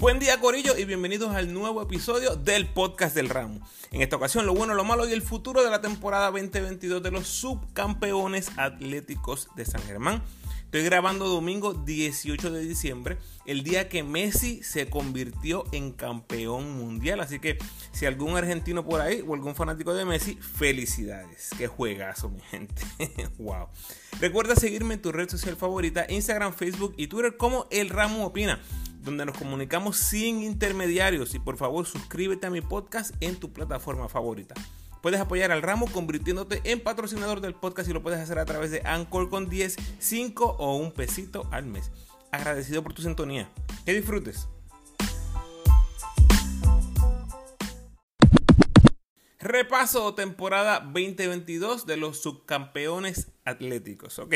Buen 0.00 0.18
día 0.18 0.40
Corillo 0.40 0.78
y 0.78 0.86
bienvenidos 0.86 1.34
al 1.34 1.52
nuevo 1.52 1.82
episodio 1.82 2.34
del 2.34 2.66
podcast 2.66 3.14
del 3.14 3.28
ramo. 3.28 3.60
En 3.90 4.00
esta 4.00 4.16
ocasión 4.16 4.46
lo 4.46 4.54
bueno, 4.54 4.72
lo 4.72 4.82
malo 4.82 5.06
y 5.06 5.12
el 5.12 5.20
futuro 5.20 5.62
de 5.62 5.68
la 5.68 5.82
temporada 5.82 6.30
2022 6.30 7.02
de 7.02 7.10
los 7.10 7.26
subcampeones 7.26 8.50
atléticos 8.56 9.50
de 9.56 9.66
San 9.66 9.82
Germán. 9.82 10.22
Estoy 10.64 10.84
grabando 10.84 11.28
domingo 11.28 11.74
18 11.74 12.50
de 12.50 12.62
diciembre, 12.62 13.18
el 13.44 13.62
día 13.62 13.90
que 13.90 14.02
Messi 14.02 14.62
se 14.62 14.88
convirtió 14.88 15.64
en 15.70 15.92
campeón 15.92 16.78
mundial. 16.78 17.20
Así 17.20 17.38
que 17.38 17.58
si 17.92 18.06
algún 18.06 18.38
argentino 18.38 18.86
por 18.86 19.02
ahí 19.02 19.22
o 19.26 19.34
algún 19.34 19.54
fanático 19.54 19.92
de 19.92 20.06
Messi, 20.06 20.36
felicidades. 20.36 21.50
Qué 21.58 21.66
juegazo, 21.66 22.30
mi 22.30 22.40
gente. 22.40 22.82
wow. 23.38 23.66
Recuerda 24.18 24.56
seguirme 24.56 24.94
en 24.94 25.02
tu 25.02 25.12
red 25.12 25.28
social 25.28 25.56
favorita, 25.56 26.06
Instagram, 26.08 26.54
Facebook 26.54 26.94
y 26.96 27.08
Twitter 27.08 27.36
como 27.36 27.66
El 27.70 27.90
Ramo 27.90 28.24
Opina 28.24 28.60
donde 29.02 29.24
nos 29.24 29.36
comunicamos 29.36 29.96
sin 29.96 30.42
intermediarios. 30.42 31.34
Y 31.34 31.38
por 31.38 31.56
favor, 31.56 31.86
suscríbete 31.86 32.46
a 32.46 32.50
mi 32.50 32.60
podcast 32.60 33.14
en 33.20 33.36
tu 33.36 33.52
plataforma 33.52 34.08
favorita. 34.08 34.54
Puedes 35.02 35.20
apoyar 35.20 35.50
al 35.50 35.62
ramo 35.62 35.86
convirtiéndote 35.90 36.60
en 36.64 36.80
patrocinador 36.80 37.40
del 37.40 37.54
podcast 37.54 37.88
y 37.88 37.92
lo 37.92 38.02
puedes 38.02 38.20
hacer 38.20 38.38
a 38.38 38.44
través 38.44 38.70
de 38.70 38.82
Anchor 38.84 39.30
con 39.30 39.48
10, 39.48 39.76
5 39.98 40.56
o 40.58 40.76
un 40.76 40.92
pesito 40.92 41.48
al 41.50 41.64
mes. 41.64 41.90
Agradecido 42.30 42.82
por 42.82 42.92
tu 42.92 43.02
sintonía. 43.02 43.50
Que 43.84 43.94
disfrutes. 43.94 44.48
Repaso 49.38 50.14
temporada 50.14 50.80
2022 50.80 51.86
de 51.86 51.96
los 51.96 52.20
subcampeones 52.20 53.32
atléticos. 53.46 54.18
Ok. 54.18 54.34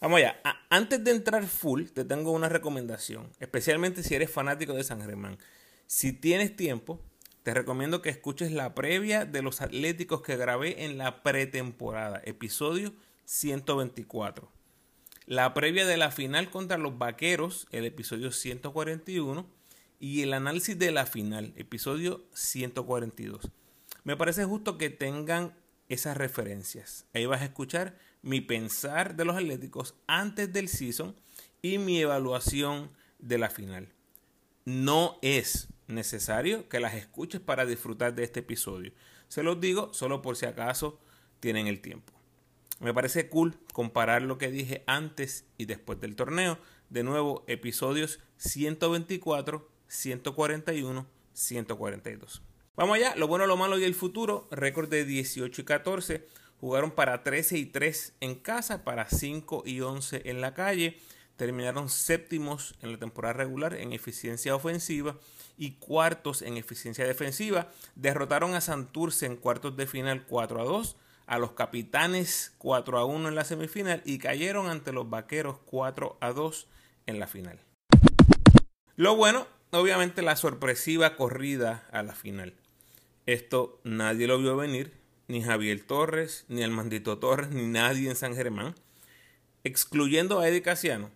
Vamos 0.00 0.18
allá. 0.18 0.40
Antes 0.70 1.02
de 1.02 1.10
entrar 1.10 1.44
full, 1.46 1.86
te 1.86 2.04
tengo 2.04 2.30
una 2.30 2.48
recomendación, 2.48 3.30
especialmente 3.40 4.02
si 4.02 4.14
eres 4.14 4.30
fanático 4.30 4.74
de 4.74 4.84
San 4.84 5.00
Germán. 5.00 5.38
Si 5.86 6.12
tienes 6.12 6.54
tiempo, 6.54 7.00
te 7.42 7.52
recomiendo 7.52 8.00
que 8.00 8.10
escuches 8.10 8.52
la 8.52 8.74
previa 8.74 9.24
de 9.24 9.42
los 9.42 9.60
Atléticos 9.60 10.22
que 10.22 10.36
grabé 10.36 10.84
en 10.84 10.98
la 10.98 11.22
pretemporada, 11.22 12.20
episodio 12.24 12.92
124. 13.24 14.48
La 15.26 15.52
previa 15.52 15.84
de 15.84 15.96
la 15.96 16.10
final 16.10 16.48
contra 16.50 16.78
los 16.78 16.96
Vaqueros, 16.96 17.66
el 17.72 17.84
episodio 17.84 18.30
141, 18.30 19.46
y 19.98 20.22
el 20.22 20.32
análisis 20.32 20.78
de 20.78 20.92
la 20.92 21.06
final, 21.06 21.52
episodio 21.56 22.24
142. 22.34 23.50
Me 24.04 24.16
parece 24.16 24.44
justo 24.44 24.78
que 24.78 24.90
tengan 24.90 25.54
esas 25.88 26.16
referencias. 26.16 27.06
Ahí 27.14 27.26
vas 27.26 27.42
a 27.42 27.46
escuchar 27.46 27.98
mi 28.22 28.40
pensar 28.40 29.16
de 29.16 29.24
los 29.24 29.36
Atléticos 29.36 29.94
antes 30.06 30.52
del 30.52 30.68
season 30.68 31.14
y 31.62 31.78
mi 31.78 32.00
evaluación 32.00 32.90
de 33.18 33.38
la 33.38 33.50
final. 33.50 33.88
No 34.64 35.18
es 35.22 35.68
necesario 35.86 36.68
que 36.68 36.80
las 36.80 36.94
escuches 36.94 37.40
para 37.40 37.66
disfrutar 37.66 38.14
de 38.14 38.24
este 38.24 38.40
episodio. 38.40 38.92
Se 39.28 39.42
los 39.42 39.60
digo 39.60 39.92
solo 39.92 40.22
por 40.22 40.36
si 40.36 40.46
acaso 40.46 40.98
tienen 41.40 41.66
el 41.66 41.80
tiempo. 41.80 42.12
Me 42.80 42.94
parece 42.94 43.28
cool 43.28 43.58
comparar 43.72 44.22
lo 44.22 44.38
que 44.38 44.50
dije 44.50 44.84
antes 44.86 45.44
y 45.56 45.64
después 45.64 46.00
del 46.00 46.14
torneo. 46.14 46.58
De 46.90 47.02
nuevo, 47.02 47.44
episodios 47.48 48.20
124, 48.36 49.68
141, 49.88 51.06
142. 51.32 52.42
Vamos 52.76 52.96
allá, 52.96 53.16
lo 53.16 53.26
bueno, 53.26 53.46
lo 53.46 53.56
malo 53.56 53.78
y 53.78 53.84
el 53.84 53.94
futuro. 53.94 54.46
Récord 54.52 54.88
de 54.88 55.04
18 55.04 55.60
y 55.60 55.64
14. 55.64 56.26
Jugaron 56.60 56.90
para 56.90 57.22
13 57.22 57.56
y 57.58 57.66
3 57.66 58.14
en 58.20 58.34
casa, 58.34 58.84
para 58.84 59.08
5 59.08 59.62
y 59.64 59.80
11 59.80 60.22
en 60.24 60.40
la 60.40 60.54
calle. 60.54 60.98
Terminaron 61.36 61.88
séptimos 61.88 62.74
en 62.82 62.92
la 62.92 62.98
temporada 62.98 63.34
regular 63.34 63.74
en 63.74 63.92
eficiencia 63.92 64.56
ofensiva 64.56 65.16
y 65.56 65.72
cuartos 65.72 66.42
en 66.42 66.56
eficiencia 66.56 67.06
defensiva. 67.06 67.68
Derrotaron 67.94 68.54
a 68.54 68.60
Santurce 68.60 69.26
en 69.26 69.36
cuartos 69.36 69.76
de 69.76 69.86
final 69.86 70.24
4 70.26 70.60
a 70.60 70.64
2, 70.64 70.96
a 71.26 71.38
los 71.38 71.52
Capitanes 71.52 72.54
4 72.58 72.98
a 72.98 73.04
1 73.04 73.28
en 73.28 73.34
la 73.36 73.44
semifinal 73.44 74.02
y 74.04 74.18
cayeron 74.18 74.68
ante 74.68 74.92
los 74.92 75.08
Vaqueros 75.08 75.58
4 75.66 76.18
a 76.20 76.32
2 76.32 76.66
en 77.06 77.20
la 77.20 77.28
final. 77.28 77.60
Lo 78.96 79.14
bueno, 79.14 79.46
obviamente 79.70 80.22
la 80.22 80.34
sorpresiva 80.34 81.14
corrida 81.14 81.86
a 81.92 82.02
la 82.02 82.14
final. 82.14 82.54
Esto 83.26 83.78
nadie 83.84 84.26
lo 84.26 84.38
vio 84.38 84.56
venir 84.56 84.97
ni 85.28 85.42
Javier 85.42 85.80
Torres, 85.82 86.44
ni 86.48 86.62
el 86.62 86.70
Mandito 86.70 87.18
Torres, 87.18 87.50
ni 87.50 87.66
nadie 87.66 88.08
en 88.08 88.16
San 88.16 88.34
Germán, 88.34 88.74
excluyendo 89.62 90.40
a 90.40 90.48
Eddie 90.48 90.62
Casiano. 90.62 91.10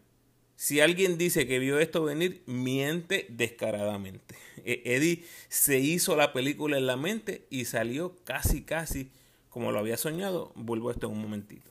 Si 0.56 0.80
alguien 0.80 1.18
dice 1.18 1.46
que 1.46 1.58
vio 1.58 1.80
esto 1.80 2.04
venir, 2.04 2.42
miente 2.46 3.26
descaradamente. 3.30 4.36
E-, 4.64 4.82
Eddie 4.84 5.24
se 5.48 5.80
hizo 5.80 6.14
la 6.14 6.32
película 6.32 6.78
en 6.78 6.86
la 6.86 6.96
mente 6.96 7.46
y 7.50 7.64
salió 7.64 8.14
casi, 8.24 8.62
casi 8.62 9.10
como 9.48 9.72
lo 9.72 9.78
había 9.78 9.96
soñado. 9.96 10.52
Vuelvo 10.54 10.90
a 10.90 10.92
esto 10.92 11.06
en 11.08 11.14
un 11.14 11.22
momentito. 11.22 11.70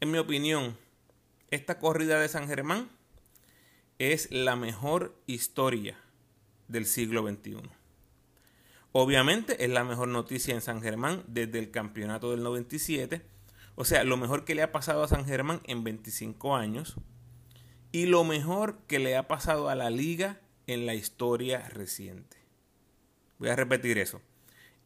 En 0.00 0.10
mi 0.10 0.18
opinión, 0.18 0.76
esta 1.50 1.78
corrida 1.78 2.20
de 2.20 2.28
San 2.28 2.46
Germán 2.48 2.90
es 3.98 4.30
la 4.30 4.56
mejor 4.56 5.14
historia 5.26 5.98
del 6.68 6.86
siglo 6.86 7.26
XXI. 7.26 7.81
Obviamente 8.92 9.64
es 9.64 9.70
la 9.70 9.84
mejor 9.84 10.08
noticia 10.08 10.54
en 10.54 10.60
San 10.60 10.82
Germán 10.82 11.24
desde 11.26 11.58
el 11.58 11.70
campeonato 11.70 12.30
del 12.30 12.42
97. 12.42 13.22
O 13.74 13.86
sea, 13.86 14.04
lo 14.04 14.18
mejor 14.18 14.44
que 14.44 14.54
le 14.54 14.62
ha 14.62 14.70
pasado 14.70 15.02
a 15.02 15.08
San 15.08 15.24
Germán 15.24 15.62
en 15.64 15.82
25 15.82 16.54
años. 16.54 16.96
Y 17.90 18.06
lo 18.06 18.24
mejor 18.24 18.78
que 18.86 18.98
le 18.98 19.16
ha 19.16 19.28
pasado 19.28 19.70
a 19.70 19.74
la 19.74 19.90
liga 19.90 20.40
en 20.66 20.84
la 20.84 20.94
historia 20.94 21.68
reciente. 21.70 22.36
Voy 23.38 23.48
a 23.48 23.56
repetir 23.56 23.98
eso. 23.98 24.20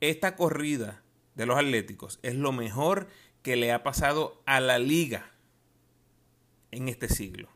Esta 0.01 0.37
corrida 0.37 1.03
de 1.35 1.47
los 1.47 1.59
Atléticos 1.59 2.21
es 2.23 2.35
lo 2.37 2.53
mejor 2.53 3.09
que 3.43 3.57
le 3.57 3.73
ha 3.73 3.83
pasado 3.83 4.43
a 4.47 4.61
la 4.61 4.79
liga 4.79 5.33
en 6.71 6.89
este 6.89 7.09
siglo. 7.09 7.49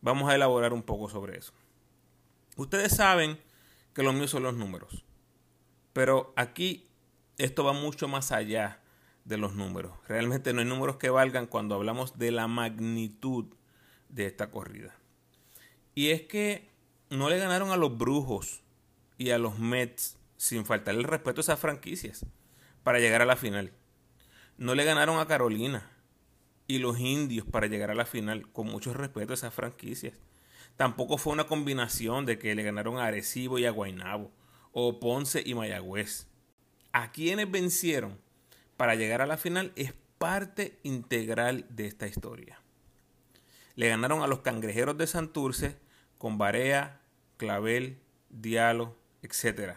Vamos 0.00 0.30
a 0.30 0.34
elaborar 0.34 0.72
un 0.72 0.82
poco 0.82 1.08
sobre 1.08 1.38
eso. 1.38 1.52
Ustedes 2.56 2.94
saben 2.94 3.38
que 3.94 4.02
lo 4.02 4.12
mío 4.12 4.28
son 4.28 4.42
los 4.44 4.54
números. 4.54 5.04
Pero 5.92 6.32
aquí 6.36 6.88
esto 7.38 7.64
va 7.64 7.72
mucho 7.72 8.08
más 8.08 8.32
allá 8.32 8.80
de 9.24 9.36
los 9.36 9.54
números. 9.54 9.92
Realmente 10.08 10.52
no 10.52 10.60
hay 10.60 10.66
números 10.66 10.96
que 10.96 11.10
valgan 11.10 11.46
cuando 11.46 11.74
hablamos 11.74 12.18
de 12.18 12.30
la 12.30 12.46
magnitud 12.48 13.46
de 14.08 14.26
esta 14.26 14.50
corrida. 14.50 14.94
Y 15.94 16.10
es 16.10 16.22
que 16.22 16.68
no 17.10 17.28
le 17.28 17.38
ganaron 17.38 17.70
a 17.70 17.76
los 17.76 17.96
Brujos 17.96 18.62
y 19.18 19.30
a 19.30 19.38
los 19.38 19.58
Mets 19.58 20.18
sin 20.36 20.64
faltar 20.64 20.94
el 20.94 21.04
respeto 21.04 21.40
a 21.40 21.42
esas 21.42 21.60
franquicias 21.60 22.24
para 22.82 22.98
llegar 22.98 23.22
a 23.22 23.26
la 23.26 23.36
final. 23.36 23.72
No 24.56 24.74
le 24.74 24.84
ganaron 24.84 25.18
a 25.18 25.26
Carolina 25.26 25.90
y 26.66 26.78
los 26.78 26.98
Indios 26.98 27.46
para 27.46 27.66
llegar 27.66 27.90
a 27.90 27.94
la 27.94 28.06
final 28.06 28.50
con 28.52 28.66
mucho 28.66 28.94
respeto 28.94 29.32
a 29.32 29.34
esas 29.34 29.52
franquicias. 29.52 30.14
Tampoco 30.76 31.18
fue 31.18 31.32
una 31.32 31.44
combinación 31.44 32.26
de 32.26 32.38
que 32.38 32.54
le 32.54 32.62
ganaron 32.62 32.98
a 32.98 33.06
Arecibo 33.06 33.58
y 33.58 33.66
a 33.66 33.70
Guaynabo 33.70 34.30
o 34.72 35.00
Ponce 35.00 35.42
y 35.44 35.54
Mayagüez. 35.54 36.26
A 36.92 37.12
quienes 37.12 37.50
vencieron 37.50 38.18
para 38.76 38.94
llegar 38.94 39.20
a 39.22 39.26
la 39.26 39.36
final 39.36 39.72
es 39.76 39.94
parte 40.18 40.78
integral 40.82 41.66
de 41.70 41.86
esta 41.86 42.06
historia. 42.06 42.60
Le 43.74 43.88
ganaron 43.88 44.22
a 44.22 44.26
los 44.26 44.40
cangrejeros 44.40 44.98
de 44.98 45.06
Santurce 45.06 45.76
con 46.18 46.36
Barea, 46.36 47.00
Clavel, 47.36 47.98
Dialo, 48.28 48.96
etc. 49.22 49.76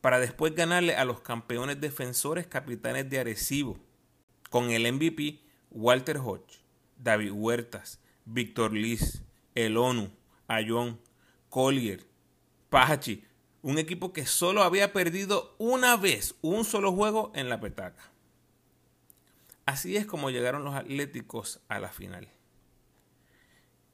Para 0.00 0.18
después 0.18 0.54
ganarle 0.54 0.96
a 0.96 1.04
los 1.04 1.20
campeones 1.20 1.80
defensores 1.80 2.46
capitanes 2.46 3.10
de 3.10 3.20
Arecibo 3.20 3.78
con 4.50 4.70
el 4.70 4.90
MVP 4.90 5.40
Walter 5.70 6.18
Hodge, 6.18 6.60
David 6.96 7.32
Huertas, 7.32 8.00
Víctor 8.24 8.72
Liz, 8.72 9.22
El 9.54 9.76
ONU, 9.76 10.10
Ayón, 10.46 11.00
Collier, 11.48 12.04
Pachi, 12.70 13.24
un 13.62 13.78
equipo 13.78 14.12
que 14.12 14.26
solo 14.26 14.62
había 14.62 14.92
perdido 14.92 15.54
una 15.58 15.96
vez, 15.96 16.34
un 16.42 16.64
solo 16.64 16.92
juego 16.92 17.32
en 17.34 17.48
la 17.48 17.60
petaca. 17.60 18.10
Así 19.64 19.96
es 19.96 20.04
como 20.04 20.30
llegaron 20.30 20.64
los 20.64 20.74
Atléticos 20.74 21.60
a 21.68 21.78
la 21.78 21.88
final. 21.88 22.28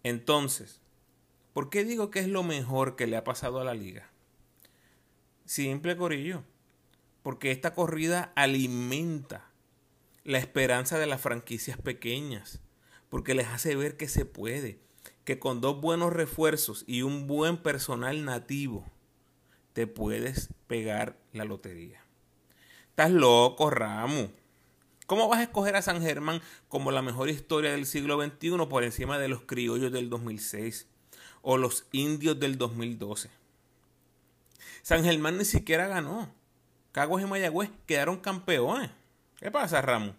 Entonces, 0.02 0.80
¿por 1.52 1.68
qué 1.68 1.84
digo 1.84 2.10
que 2.10 2.20
es 2.20 2.28
lo 2.28 2.42
mejor 2.42 2.96
que 2.96 3.06
le 3.06 3.16
ha 3.16 3.24
pasado 3.24 3.60
a 3.60 3.64
la 3.64 3.74
liga? 3.74 4.10
Simple 5.44 5.96
corillo, 5.96 6.44
porque 7.22 7.50
esta 7.50 7.74
corrida 7.74 8.32
alimenta 8.36 9.50
la 10.24 10.38
esperanza 10.38 10.98
de 10.98 11.06
las 11.06 11.20
franquicias 11.20 11.78
pequeñas, 11.78 12.60
porque 13.10 13.34
les 13.34 13.48
hace 13.48 13.76
ver 13.76 13.96
que 13.98 14.08
se 14.08 14.24
puede, 14.24 14.78
que 15.24 15.38
con 15.38 15.60
dos 15.60 15.80
buenos 15.80 16.12
refuerzos 16.12 16.84
y 16.86 17.02
un 17.02 17.26
buen 17.26 17.58
personal 17.58 18.24
nativo, 18.24 18.86
te 19.78 19.86
puedes 19.86 20.48
pegar 20.66 21.16
la 21.32 21.44
lotería. 21.44 22.02
Estás 22.90 23.12
loco, 23.12 23.70
Ramo. 23.70 24.32
¿Cómo 25.06 25.28
vas 25.28 25.38
a 25.38 25.44
escoger 25.44 25.76
a 25.76 25.82
San 25.82 26.02
Germán 26.02 26.42
como 26.66 26.90
la 26.90 27.00
mejor 27.00 27.28
historia 27.30 27.70
del 27.70 27.86
siglo 27.86 28.20
XXI 28.20 28.66
por 28.68 28.82
encima 28.82 29.20
de 29.20 29.28
los 29.28 29.42
criollos 29.42 29.92
del 29.92 30.10
2006? 30.10 30.88
o 31.42 31.56
los 31.56 31.86
indios 31.92 32.40
del 32.40 32.58
2012. 32.58 33.30
San 34.82 35.04
Germán 35.04 35.38
ni 35.38 35.44
siquiera 35.44 35.86
ganó. 35.86 36.34
Caguas 36.90 37.22
y 37.22 37.26
Mayagüez 37.26 37.70
quedaron 37.86 38.18
campeones. 38.18 38.90
¿Qué 39.36 39.52
pasa, 39.52 39.80
Ramón? 39.80 40.16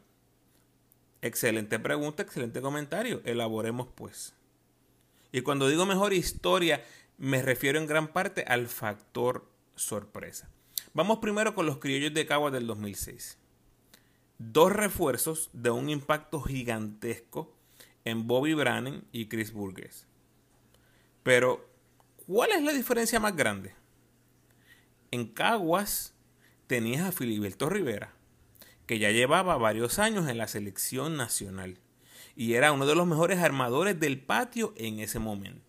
Excelente 1.22 1.80
pregunta, 1.80 2.24
excelente 2.24 2.62
comentario. 2.62 3.22
Elaboremos 3.26 3.90
pues. 3.94 4.34
Y 5.34 5.42
cuando 5.42 5.68
digo 5.68 5.86
mejor 5.86 6.14
historia, 6.14 6.82
me 7.20 7.42
refiero 7.42 7.78
en 7.78 7.86
gran 7.86 8.08
parte 8.08 8.46
al 8.48 8.68
factor 8.68 9.49
sorpresa. 9.80 10.50
Vamos 10.94 11.20
primero 11.20 11.56
con 11.56 11.66
los 11.66 11.78
criollos 11.78 12.14
de 12.14 12.26
Caguas 12.26 12.54
del 12.54 12.68
2006. 12.68 13.38
Dos 14.38 14.72
refuerzos 14.72 15.50
de 15.54 15.72
un 15.72 15.90
impacto 15.90 16.42
gigantesco 16.42 17.54
en 18.06 18.28
Bobby 18.28 18.54
Brannan 18.54 19.04
y 19.12 19.28
Chris 19.28 19.52
Burgess. 19.52 20.08
Pero, 21.24 21.70
¿cuál 22.26 22.52
es 22.52 22.64
la 22.64 22.72
diferencia 22.72 23.20
más 23.20 23.36
grande? 23.36 23.74
En 25.12 25.28
Caguas 25.28 26.14
tenías 26.68 27.08
a 27.08 27.12
Filiberto 27.12 27.70
Rivera, 27.70 28.14
que 28.86 29.00
ya 29.00 29.12
llevaba 29.12 29.58
varios 29.58 30.00
años 30.00 30.30
en 30.30 30.38
la 30.38 30.48
selección 30.48 31.18
nacional 31.18 31.80
y 32.36 32.54
era 32.54 32.72
uno 32.72 32.86
de 32.86 32.96
los 32.96 33.06
mejores 33.06 33.40
armadores 33.40 34.00
del 34.00 34.20
patio 34.22 34.74
en 34.78 35.00
ese 35.00 35.20
momento. 35.20 35.69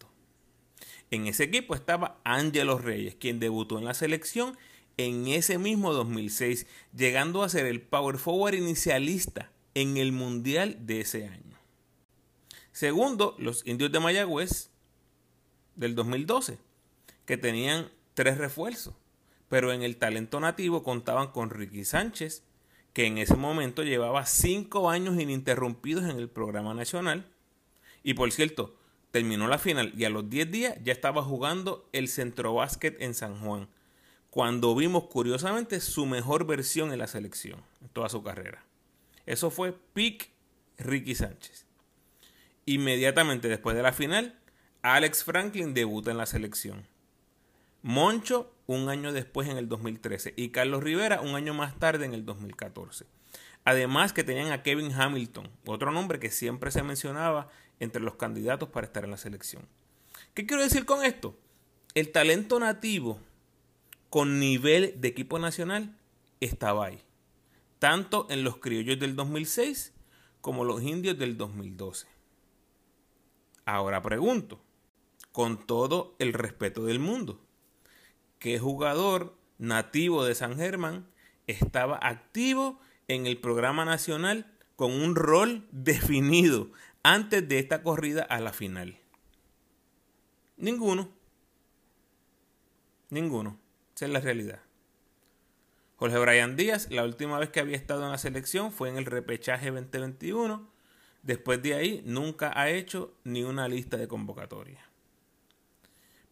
En 1.11 1.27
ese 1.27 1.45
equipo 1.45 1.75
estaba 1.75 2.21
Ángelo 2.25 2.79
Reyes, 2.79 3.17
quien 3.17 3.41
debutó 3.41 3.79
en 3.79 3.85
la 3.85 3.95
selección 3.95 4.57
en 4.97 5.29
ese 5.29 5.59
mismo 5.59 5.93
2006, 5.93 6.67
llegando 6.95 7.43
a 7.43 7.49
ser 7.49 7.67
el 7.67 7.81
power 7.81 8.19
forward 8.19 8.55
inicialista 8.55 9.51
en 9.75 9.97
el 9.97 10.13
Mundial 10.13 10.77
de 10.87 11.01
ese 11.01 11.27
año. 11.27 11.59
Segundo, 12.73 13.35
los 13.39 13.67
indios 13.67 13.91
de 13.91 14.01
Mayagüez 14.01 14.71
del 15.75 15.95
2012, 15.95 16.59
que 17.25 17.37
tenían 17.37 17.91
tres 18.15 18.39
refuerzos, 18.39 18.95
pero 19.49 19.73
en 19.73 19.83
el 19.83 19.97
talento 19.97 20.39
nativo 20.39 20.85
contaban 20.85 21.33
con 21.33 21.51
Ricky 21.51 21.85
Sánchez, 21.85 22.45
que 22.93 23.07
en 23.07 23.19
ese 23.19 23.37
momento 23.37 23.83
llevaba 23.83 24.27
cinco 24.27 24.91
años 24.91 25.21
ininterrumpidos 25.21 26.05
en 26.05 26.19
el 26.19 26.29
programa 26.29 26.75
nacional, 26.75 27.27
y 28.03 28.15
por 28.15 28.31
cierto, 28.33 28.77
terminó 29.11 29.49
la 29.49 29.59
final 29.59 29.93
y 29.97 30.05
a 30.05 30.11
los 30.11 30.29
10 30.29 30.51
días 30.51 30.75
ya 30.83 30.93
estaba 30.93 31.23
jugando 31.23 31.89
el 31.93 32.09
centro 32.09 32.55
básquet 32.55 33.01
en 33.01 33.15
San 33.15 33.41
Juan, 33.41 33.69
cuando 34.31 34.75
vimos 34.75 35.05
curiosamente 35.05 35.81
su 35.81 36.07
mejor 36.07 36.47
versión 36.47 36.93
en 36.93 36.99
la 36.99 37.07
selección, 37.07 37.63
en 37.81 37.89
toda 37.89 38.09
su 38.09 38.23
carrera. 38.23 38.65
Eso 39.27 39.51
fue 39.51 39.73
Pick 39.93 40.31
Ricky 40.79 41.15
Sánchez. 41.15 41.67
Inmediatamente 42.67 43.49
después 43.49 43.77
de 43.77 43.83
la 43.83 43.93
final, 43.93 44.39
Alex 44.83 45.25
Franklin 45.25 45.75
debuta 45.75 46.11
en 46.11 46.19
la 46.19 46.27
selección. 46.27 46.87
Moncho 47.83 48.55
un 48.67 48.89
año 48.89 49.13
después 49.13 49.49
en 49.49 49.57
el 49.57 49.69
2013 49.69 50.35
y 50.37 50.51
Carlos 50.51 50.83
Rivera 50.83 51.21
un 51.21 51.35
año 51.35 51.55
más 51.55 51.79
tarde 51.79 52.05
en 52.05 52.15
el 52.15 52.25
2014. 52.25 53.07
Además 53.65 54.13
que 54.13 54.25
tenían 54.25 54.53
a 54.53 54.63
Kevin 54.63 54.93
Hamilton, 54.93 55.51
otro 55.67 55.91
nombre 55.91 56.19
que 56.19 56.31
siempre 56.31 56.71
se 56.71 56.83
mencionaba 56.83 57.49
entre 57.81 58.03
los 58.03 58.15
candidatos 58.15 58.69
para 58.69 58.87
estar 58.87 59.05
en 59.05 59.11
la 59.11 59.17
selección. 59.17 59.67
¿Qué 60.35 60.47
quiero 60.47 60.63
decir 60.63 60.85
con 60.85 61.05
esto? 61.05 61.37
El 61.95 62.13
talento 62.13 62.61
nativo 62.61 63.19
con 64.11 64.39
nivel 64.39 65.01
de 65.01 65.09
equipo 65.09 65.39
nacional 65.39 65.97
estaba 66.41 66.87
ahí, 66.87 67.03
tanto 67.79 68.27
en 68.31 68.45
los 68.45 68.59
criollos 68.59 68.99
del 68.99 69.17
2006 69.17 69.93
como 70.41 70.65
los 70.65 70.83
indios 70.83 71.19
del 71.19 71.37
2012. 71.37 72.07
Ahora 73.65 74.03
pregunto, 74.03 74.61
con 75.33 75.67
todo 75.67 76.17
el 76.19 76.33
respeto 76.33 76.85
del 76.85 76.99
mundo, 76.99 77.41
¿qué 78.39 78.59
jugador 78.59 79.37
nativo 79.59 80.25
de 80.25 80.35
San 80.35 80.57
Germán 80.57 81.07
estaba 81.47 81.99
activo 82.03 82.81
en 83.09 83.27
el 83.27 83.39
programa 83.39 83.85
nacional 83.85 84.51
con 84.77 84.93
un 84.93 85.15
rol 85.15 85.69
definido 85.73 86.71
antes 87.03 87.49
de 87.49 87.59
esta 87.59 87.83
corrida 87.83 88.23
a 88.23 88.41
la 88.41 88.53
final? 88.53 88.99
Ninguno. 90.57 91.11
Ninguno. 93.09 93.59
Esa 93.95 94.07
es 94.07 94.13
la 94.13 94.21
realidad. 94.21 94.61
Jorge 95.97 96.19
Brian 96.19 96.57
Díaz, 96.57 96.91
la 96.91 97.05
última 97.05 97.39
vez 97.39 97.51
que 97.51 97.61
había 97.61 97.77
estado 97.77 98.05
en 98.05 98.11
la 98.11 98.19
selección 98.19 98.73
fue 98.73 98.89
en 98.89 98.97
el 98.97 99.07
repechaje 99.07 99.71
2021 99.71 100.71
Después 101.23 101.63
de 101.63 101.75
ahí, 101.75 102.03
nunca 102.07 102.53
ha 102.59 102.71
hecho 102.71 103.15
ni 103.25 103.43
una 103.43 103.69
lista 103.69 103.97
de 103.97 104.09
convocatoria. 104.09 104.89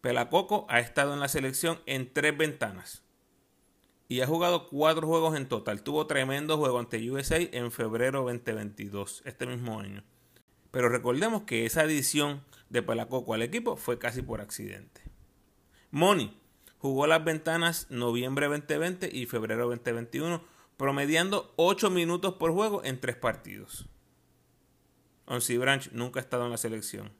Pelacoco 0.01 0.65
ha 0.69 0.79
estado 0.79 1.13
en 1.13 1.19
la 1.19 1.27
selección 1.27 1.79
en 1.85 2.11
tres 2.11 2.35
ventanas 2.35 3.03
y 4.07 4.21
ha 4.21 4.27
jugado 4.27 4.67
cuatro 4.67 5.05
juegos 5.05 5.37
en 5.37 5.47
total. 5.47 5.83
Tuvo 5.83 6.07
tremendo 6.07 6.57
juego 6.57 6.79
ante 6.79 7.11
USA 7.11 7.37
en 7.37 7.71
febrero 7.71 8.23
2022, 8.23 9.21
este 9.25 9.45
mismo 9.45 9.79
año. 9.79 10.03
Pero 10.71 10.89
recordemos 10.89 11.43
que 11.43 11.65
esa 11.65 11.81
adición 11.81 12.43
de 12.69 12.83
Pelacoco 12.83 13.33
al 13.33 13.41
equipo 13.41 13.75
fue 13.75 13.97
casi 13.97 14.21
por 14.21 14.41
accidente. 14.41 15.01
Moni 15.91 16.39
jugó 16.77 17.07
las 17.07 17.23
ventanas 17.23 17.87
noviembre 17.89 18.47
2020 18.47 19.09
y 19.11 19.25
febrero 19.25 19.67
2021, 19.67 20.43
promediando 20.77 21.53
8 21.57 21.89
minutos 21.89 22.35
por 22.35 22.51
juego 22.51 22.83
en 22.83 22.99
tres 22.99 23.15
partidos. 23.15 23.87
Onsi 25.25 25.57
Branch 25.57 25.91
nunca 25.91 26.19
ha 26.19 26.23
estado 26.23 26.45
en 26.45 26.51
la 26.51 26.57
selección. 26.57 27.11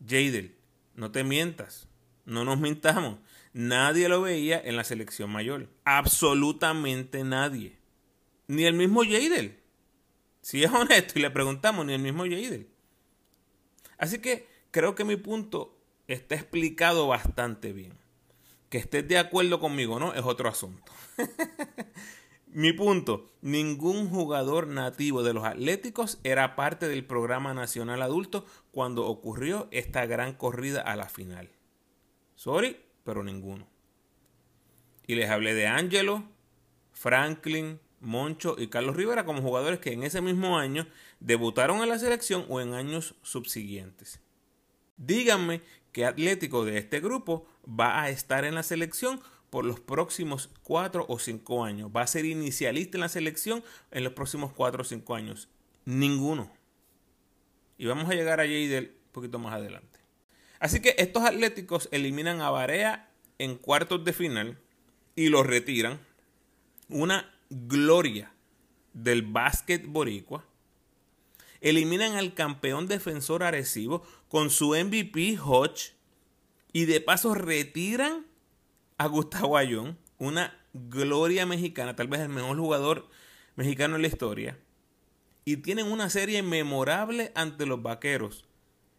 Jadel, 0.00 0.56
no 0.94 1.12
te 1.12 1.24
mientas. 1.24 1.88
No 2.24 2.44
nos 2.44 2.58
mintamos. 2.58 3.18
Nadie 3.52 4.08
lo 4.08 4.20
veía 4.20 4.60
en 4.60 4.76
la 4.76 4.84
selección 4.84 5.30
mayor. 5.30 5.68
Absolutamente 5.84 7.22
nadie. 7.22 7.78
Ni 8.48 8.64
el 8.64 8.74
mismo 8.74 9.02
Jadel. 9.02 9.62
Si 10.46 10.62
es 10.62 10.70
honesto 10.72 11.18
y 11.18 11.22
le 11.22 11.30
preguntamos, 11.32 11.84
ni 11.84 11.94
el 11.94 12.00
mismo 12.00 12.22
Jadel. 12.22 12.68
Así 13.98 14.20
que 14.20 14.46
creo 14.70 14.94
que 14.94 15.04
mi 15.04 15.16
punto 15.16 15.76
está 16.06 16.36
explicado 16.36 17.08
bastante 17.08 17.72
bien. 17.72 17.98
Que 18.68 18.78
estés 18.78 19.08
de 19.08 19.18
acuerdo 19.18 19.58
conmigo, 19.58 19.98
¿no? 19.98 20.14
Es 20.14 20.22
otro 20.22 20.48
asunto. 20.48 20.92
Mi 22.46 22.72
punto, 22.72 23.32
ningún 23.42 24.08
jugador 24.08 24.68
nativo 24.68 25.24
de 25.24 25.34
los 25.34 25.44
Atléticos 25.44 26.20
era 26.22 26.54
parte 26.56 26.88
del 26.88 27.04
programa 27.04 27.52
nacional 27.52 28.00
adulto 28.00 28.46
cuando 28.70 29.04
ocurrió 29.06 29.68
esta 29.72 30.06
gran 30.06 30.32
corrida 30.32 30.80
a 30.80 30.96
la 30.96 31.08
final. 31.08 31.50
Sorry, 32.36 32.80
pero 33.04 33.24
ninguno. 33.24 33.66
Y 35.06 35.16
les 35.16 35.28
hablé 35.28 35.54
de 35.54 35.66
Angelo, 35.66 36.22
Franklin, 36.92 37.80
Moncho 38.00 38.56
y 38.58 38.68
Carlos 38.68 38.96
Rivera 38.96 39.24
como 39.24 39.42
jugadores 39.42 39.80
que 39.80 39.92
en 39.92 40.02
ese 40.02 40.20
mismo 40.20 40.58
año 40.58 40.86
debutaron 41.20 41.82
en 41.82 41.88
la 41.88 41.98
selección 41.98 42.44
o 42.48 42.60
en 42.60 42.74
años 42.74 43.14
subsiguientes. 43.22 44.20
Díganme 44.96 45.62
qué 45.92 46.04
atlético 46.04 46.64
de 46.64 46.78
este 46.78 47.00
grupo 47.00 47.46
va 47.68 48.02
a 48.02 48.10
estar 48.10 48.44
en 48.44 48.54
la 48.54 48.62
selección 48.62 49.20
por 49.50 49.64
los 49.64 49.80
próximos 49.80 50.50
cuatro 50.62 51.06
o 51.08 51.18
cinco 51.18 51.64
años. 51.64 51.90
Va 51.94 52.02
a 52.02 52.06
ser 52.06 52.24
inicialista 52.24 52.96
en 52.96 53.02
la 53.02 53.08
selección 53.08 53.62
en 53.90 54.04
los 54.04 54.12
próximos 54.12 54.52
cuatro 54.52 54.82
o 54.82 54.84
cinco 54.84 55.14
años. 55.14 55.48
Ninguno. 55.84 56.52
Y 57.78 57.86
vamos 57.86 58.10
a 58.10 58.14
llegar 58.14 58.40
a 58.40 58.44
Jadel 58.44 58.96
un 59.06 59.12
poquito 59.12 59.38
más 59.38 59.54
adelante. 59.54 60.00
Así 60.58 60.80
que 60.80 60.94
estos 60.98 61.22
atléticos 61.22 61.88
eliminan 61.92 62.40
a 62.40 62.50
Barea 62.50 63.10
en 63.38 63.56
cuartos 63.56 64.04
de 64.04 64.12
final 64.12 64.58
y 65.14 65.28
los 65.28 65.46
retiran. 65.46 66.00
Una 66.88 67.35
gloria 67.50 68.32
del 68.92 69.22
básquet 69.22 69.86
boricua. 69.86 70.44
Eliminan 71.60 72.16
al 72.16 72.34
campeón 72.34 72.86
defensor 72.86 73.42
Arecibo 73.42 74.02
con 74.28 74.50
su 74.50 74.70
MVP 74.70 75.38
Hodge. 75.38 75.94
Y 76.72 76.84
de 76.84 77.00
paso 77.00 77.34
retiran 77.34 78.26
a 78.98 79.06
Gustavo 79.06 79.56
Ayón, 79.56 79.98
una 80.18 80.58
gloria 80.72 81.46
mexicana, 81.46 81.96
tal 81.96 82.08
vez 82.08 82.20
el 82.20 82.28
mejor 82.28 82.58
jugador 82.58 83.08
mexicano 83.56 83.96
en 83.96 84.02
la 84.02 84.08
historia, 84.08 84.58
y 85.44 85.58
tienen 85.58 85.90
una 85.90 86.10
serie 86.10 86.42
memorable 86.42 87.32
ante 87.34 87.66
los 87.66 87.82
vaqueros, 87.82 88.45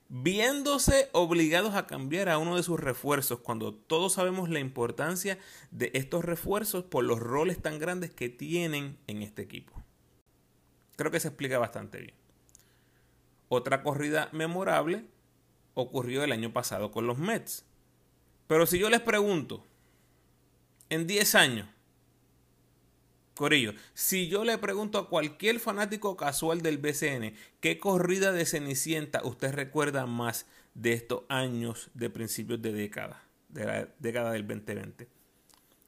viéndose 0.10 1.10
obligados 1.12 1.76
a 1.76 1.88
cambiar 1.88 2.30
a 2.30 2.38
uno 2.38 2.56
de 2.56 2.64
sus 2.64 2.80
refuerzos, 2.80 3.40
cuando 3.40 3.74
todos 3.74 4.14
sabemos 4.14 4.50
la 4.50 4.60
importancia 4.60 5.38
de 5.72 5.92
estos 5.94 6.24
refuerzos 6.24 6.84
por 6.86 7.04
los 7.04 7.20
roles 7.20 7.62
tan 7.62 7.80
grandes 7.80 8.12
que 8.12 8.30
tienen 8.30 8.98
en 9.08 9.22
este 9.22 9.42
equipo. 9.42 9.74
Creo 10.96 11.12
que 11.12 11.20
se 11.20 11.28
explica 11.28 11.60
bastante 11.60 12.00
bien. 12.00 12.16
Otra 13.50 13.84
corrida 13.84 14.30
memorable 14.32 15.06
ocurrió 15.74 16.24
el 16.24 16.32
año 16.32 16.52
pasado 16.52 16.92
con 16.92 17.06
los 17.06 17.18
Mets. 17.18 17.66
Pero 18.48 18.66
si 18.66 18.80
yo 18.80 18.90
les 18.90 19.02
pregunto, 19.02 19.66
en 20.90 21.06
10 21.06 21.36
años, 21.36 21.70
Corillo, 23.38 23.74
si 23.94 24.28
yo 24.28 24.44
le 24.44 24.58
pregunto 24.58 24.98
a 24.98 25.08
cualquier 25.08 25.60
fanático 25.60 26.18
casual 26.18 26.62
del 26.62 26.80
BCN 26.80 27.34
qué 27.62 27.80
corrida 27.80 28.32
de 28.32 28.46
Cenicienta 28.46 29.22
usted 29.24 29.54
recuerda 29.54 30.06
más 30.06 30.48
de 30.74 30.94
estos 30.94 31.24
años 31.30 31.90
de 31.94 32.10
principios 32.10 32.62
de 32.62 32.74
década, 32.74 33.24
de 33.50 33.66
la 33.66 33.90
década 34.00 34.32
del 34.32 34.46
2020, 34.46 35.08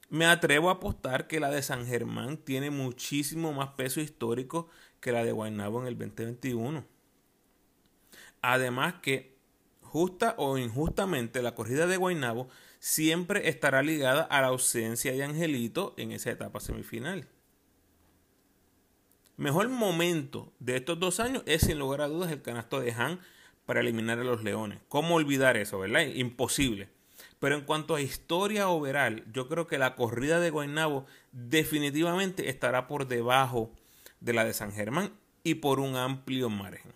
me 0.10 0.26
atrevo 0.26 0.70
a 0.70 0.74
apostar 0.74 1.28
que 1.28 1.40
la 1.40 1.50
de 1.50 1.62
San 1.62 1.86
Germán 1.86 2.38
tiene 2.38 2.72
muchísimo 2.72 3.52
más 3.52 3.70
peso 3.70 4.00
histórico 4.00 4.70
que 5.00 5.12
la 5.12 5.24
de 5.24 5.32
Guaynabo 5.32 5.82
en 5.82 5.88
el 5.88 5.98
2021. 5.98 6.86
Además 8.42 8.96
que, 9.02 9.38
justa 9.82 10.34
o 10.38 10.58
injustamente, 10.58 11.42
la 11.42 11.54
corrida 11.54 11.86
de 11.86 11.98
Guaynabo 11.98 12.48
siempre 12.80 13.50
estará 13.50 13.84
ligada 13.84 14.24
a 14.24 14.42
la 14.42 14.48
ausencia 14.48 15.12
de 15.12 15.24
Angelito 15.24 15.94
en 15.98 16.12
esa 16.12 16.32
etapa 16.32 16.60
semifinal 16.60 17.28
mejor 19.40 19.70
momento 19.70 20.54
de 20.60 20.78
estos 20.78 21.00
dos 21.00 21.20
años 21.20 21.44
es 21.46 21.62
sin 21.62 21.80
lugar 21.80 22.02
a 22.02 22.08
dudas 22.08 22.32
el 22.32 22.42
canasto 22.42 22.80
de 22.80 22.92
Han 22.92 23.20
para 23.66 23.80
eliminar 23.80 24.20
a 24.20 24.24
los 24.24 24.44
Leones. 24.44 24.80
¿Cómo 24.88 25.16
olvidar 25.16 25.58
eso, 25.58 25.80
verdad? 25.80 26.06
Imposible. 26.06 26.90
Pero 27.40 27.56
en 27.56 27.62
cuanto 27.62 27.96
a 27.96 28.02
historia 28.02 28.70
overall, 28.70 29.24
yo 29.32 29.48
creo 29.48 29.66
que 29.68 29.78
la 29.78 29.96
corrida 29.96 30.40
de 30.40 30.50
Guaynabo 30.50 31.06
definitivamente 31.32 32.50
estará 32.50 32.88
por 32.88 33.08
debajo 33.08 33.72
de 34.20 34.34
la 34.34 34.44
de 34.44 34.54
San 34.54 34.74
Germán 34.74 35.14
y 35.44 35.56
por 35.56 35.80
un 35.80 35.96
amplio 35.96 36.50
margen. 36.50 36.92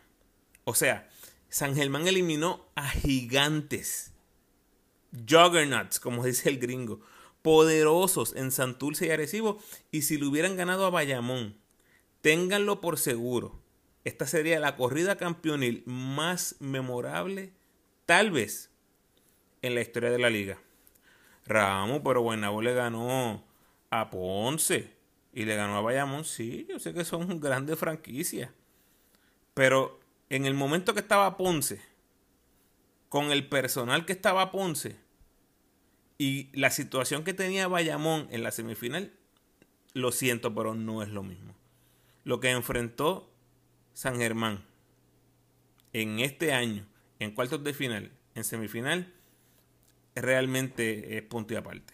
O 0.66 0.76
sea, 0.76 1.10
San 1.50 1.76
Germán 1.76 2.08
eliminó 2.08 2.68
a 2.76 2.90
gigantes, 2.90 4.12
juggernauts, 5.30 6.00
como 6.00 6.26
dice 6.26 6.50
el 6.50 6.60
gringo, 6.60 7.00
poderosos 7.42 8.36
en 8.36 8.52
Santurce 8.52 9.08
y 9.08 9.12
Arecibo, 9.12 9.62
y 9.92 10.02
si 10.02 10.18
le 10.18 10.26
hubieran 10.26 10.58
ganado 10.58 10.86
a 10.86 10.90
Bayamón, 10.90 11.56
Ténganlo 12.24 12.80
por 12.80 12.98
seguro. 13.00 13.60
Esta 14.06 14.26
sería 14.26 14.58
la 14.58 14.78
corrida 14.78 15.18
campeonil 15.18 15.84
más 15.86 16.56
memorable, 16.62 17.52
tal 18.06 18.32
vez, 18.32 18.72
en 19.62 19.76
la 19.76 19.82
historia 19.82 20.10
de 20.10 20.20
la 20.20 20.30
liga. 20.30 20.58
Ramos, 21.46 22.00
pero 22.02 22.22
Guaynabo 22.22 22.62
le 22.62 22.74
ganó 22.74 23.44
a 23.90 24.10
Ponce 24.10 24.94
y 25.34 25.44
le 25.44 25.58
ganó 25.58 25.76
a 25.76 25.82
Bayamón. 25.82 26.24
Sí, 26.24 26.66
yo 26.70 26.80
sé 26.80 26.94
que 26.94 27.04
son 27.04 27.42
grandes 27.42 27.78
franquicias. 27.78 28.52
Pero 29.54 30.00
en 30.30 30.46
el 30.46 30.54
momento 30.54 30.94
que 30.94 31.02
estaba 31.02 31.36
Ponce, 31.36 31.82
con 33.10 33.34
el 33.34 33.50
personal 33.50 34.06
que 34.06 34.14
estaba 34.14 34.50
Ponce 34.50 34.96
y 36.18 36.58
la 36.58 36.70
situación 36.70 37.26
que 37.26 37.34
tenía 37.34 37.68
Bayamón 37.68 38.30
en 38.32 38.44
la 38.44 38.52
semifinal, 38.52 39.12
lo 39.92 40.14
siento, 40.14 40.56
pero 40.56 40.74
no 40.74 41.04
es 41.04 41.10
lo 41.10 41.22
mismo 41.22 41.54
lo 42.24 42.40
que 42.40 42.52
enfrentó 42.52 43.32
San 43.94 44.18
Germán 44.18 44.66
en 45.92 46.20
este 46.20 46.54
año, 46.54 46.88
en 47.20 47.32
cuartos 47.32 47.64
de 47.64 47.74
final, 47.74 48.12
en 48.36 48.44
semifinal, 48.44 49.14
realmente 50.16 51.18
es 51.18 51.24
punto 51.24 51.54
y 51.54 51.58
aparte. 51.58 51.94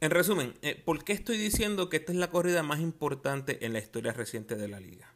En 0.00 0.10
resumen, 0.10 0.54
eh, 0.62 0.80
¿por 0.84 1.04
qué 1.04 1.12
estoy 1.12 1.38
diciendo 1.38 1.88
que 1.88 1.96
esta 1.96 2.12
es 2.12 2.18
la 2.18 2.30
corrida 2.30 2.62
más 2.62 2.80
importante 2.80 3.64
en 3.64 3.72
la 3.72 3.78
historia 3.78 4.12
reciente 4.12 4.54
de 4.56 4.68
la 4.68 4.80
liga? 4.80 5.12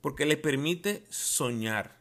Porque 0.00 0.26
le 0.26 0.36
permite 0.36 1.04
soñar 1.10 1.96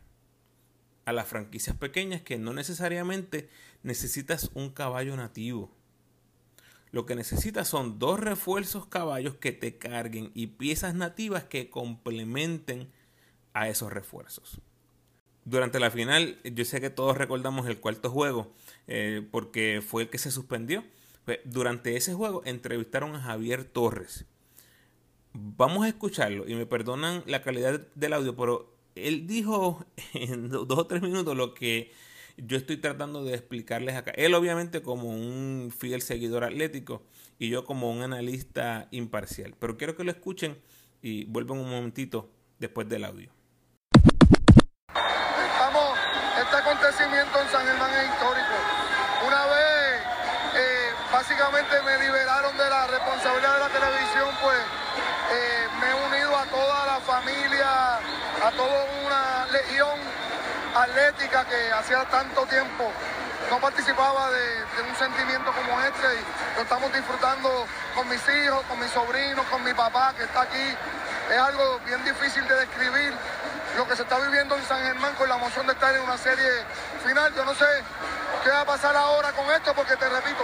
a 1.05 1.13
las 1.13 1.27
franquicias 1.27 1.75
pequeñas 1.75 2.21
que 2.21 2.37
no 2.37 2.53
necesariamente 2.53 3.49
necesitas 3.83 4.51
un 4.53 4.71
caballo 4.71 5.15
nativo 5.15 5.71
lo 6.91 7.05
que 7.05 7.15
necesitas 7.15 7.67
son 7.67 7.99
dos 7.99 8.19
refuerzos 8.19 8.87
caballos 8.87 9.35
que 9.35 9.51
te 9.51 9.77
carguen 9.77 10.31
y 10.33 10.47
piezas 10.47 10.95
nativas 10.95 11.43
que 11.43 11.69
complementen 11.69 12.91
a 13.53 13.69
esos 13.69 13.91
refuerzos. 13.91 14.61
Durante 15.43 15.79
la 15.79 15.91
final, 15.91 16.39
yo 16.43 16.65
sé 16.65 16.81
que 16.81 16.89
todos 16.89 17.17
recordamos 17.17 17.67
el 17.67 17.79
cuarto 17.79 18.09
juego, 18.09 18.51
eh, 18.87 19.27
porque 19.29 19.83
fue 19.85 20.03
el 20.03 20.09
que 20.09 20.17
se 20.17 20.31
suspendió. 20.31 20.83
Pues, 21.25 21.39
durante 21.43 21.95
ese 21.95 22.13
juego 22.13 22.41
entrevistaron 22.45 23.15
a 23.15 23.21
Javier 23.21 23.63
Torres. 23.63 24.25
Vamos 25.33 25.85
a 25.85 25.89
escucharlo 25.89 26.47
y 26.47 26.55
me 26.55 26.65
perdonan 26.65 27.23
la 27.25 27.41
calidad 27.41 27.81
del 27.95 28.13
audio, 28.13 28.35
pero 28.35 28.73
él 28.95 29.27
dijo 29.27 29.85
en 30.13 30.49
dos 30.49 30.65
o 30.69 30.87
tres 30.87 31.01
minutos 31.01 31.35
lo 31.35 31.53
que 31.53 31.91
yo 32.37 32.57
estoy 32.57 32.77
tratando 32.77 33.23
de 33.23 33.33
explicarles 33.33 33.95
acá. 33.95 34.11
Él 34.15 34.33
obviamente 34.33 34.81
como 34.81 35.09
un 35.09 35.73
fiel 35.77 36.01
seguidor 36.01 36.43
atlético 36.43 37.03
y 37.39 37.49
yo 37.49 37.65
como 37.65 37.91
un 37.91 38.01
analista 38.01 38.87
imparcial. 38.91 39.55
Pero 39.59 39.77
quiero 39.77 39.95
que 39.95 40.03
lo 40.03 40.11
escuchen 40.11 40.59
y 41.01 41.25
vuelvan 41.25 41.59
un 41.59 41.69
momentito 41.69 42.29
después 42.59 42.89
del 42.89 43.05
audio. 43.05 43.31
Estamos, 44.93 45.97
este 46.41 46.55
acontecimiento 46.55 47.41
en 47.41 47.49
San 47.49 47.65
Germán 47.65 47.91
es 47.93 48.09
histórico. 48.09 48.55
Una 49.27 49.45
vez 49.47 50.01
eh, 50.55 50.89
básicamente 51.11 51.75
me 51.85 51.99
liberaron 52.03 52.57
de 52.57 52.69
la 52.69 52.87
responsabilidad 52.87 53.53
de 53.53 53.59
la 53.59 53.69
televisión, 53.69 54.29
pues 54.41 54.59
eh, 55.31 55.67
me 55.79 55.87
he 55.89 55.95
unido 56.07 56.35
a 56.37 56.45
toda 56.45 56.85
la 56.85 56.99
familia, 56.99 57.97
a 57.97 58.51
toda 58.55 58.85
una 59.05 59.47
legión 59.51 60.24
atlética 60.75 61.45
que 61.45 61.71
hacía 61.71 62.03
tanto 62.05 62.45
tiempo 62.45 62.91
no 63.49 63.59
participaba 63.59 64.29
de, 64.31 64.65
un 64.89 64.95
sentimiento 64.95 65.51
como 65.51 65.79
este 65.81 66.07
y 66.15 66.55
lo 66.57 66.61
estamos 66.63 66.91
disfrutando 66.91 67.65
con 67.93 68.09
mis 68.09 68.21
hijos, 68.27 68.61
con 68.67 68.79
mis 68.79 68.91
sobrinos, 68.91 69.45
con 69.47 69.63
mi 69.63 69.73
papá 69.73 70.13
que 70.17 70.23
está 70.23 70.41
aquí. 70.41 70.75
Es 71.31 71.39
algo 71.39 71.79
bien 71.85 72.03
difícil 72.03 72.47
de 72.47 72.55
describir 72.55 73.13
lo 73.77 73.87
que 73.87 73.95
se 73.95 74.03
está 74.03 74.19
viviendo 74.19 74.55
en 74.55 74.63
San 74.65 74.81
Germán 74.81 75.13
con 75.15 75.29
la 75.29 75.37
emoción 75.37 75.65
de 75.67 75.73
estar 75.73 75.95
en 75.95 76.01
una 76.01 76.17
serie 76.17 76.49
final. 77.05 77.33
Yo 77.35 77.45
no 77.45 77.53
sé 77.53 77.65
qué 78.43 78.49
va 78.49 78.61
a 78.61 78.65
pasar 78.65 78.95
ahora 78.95 79.31
con 79.31 79.49
esto 79.51 79.73
porque 79.73 79.95
te 79.95 80.09
repito, 80.09 80.43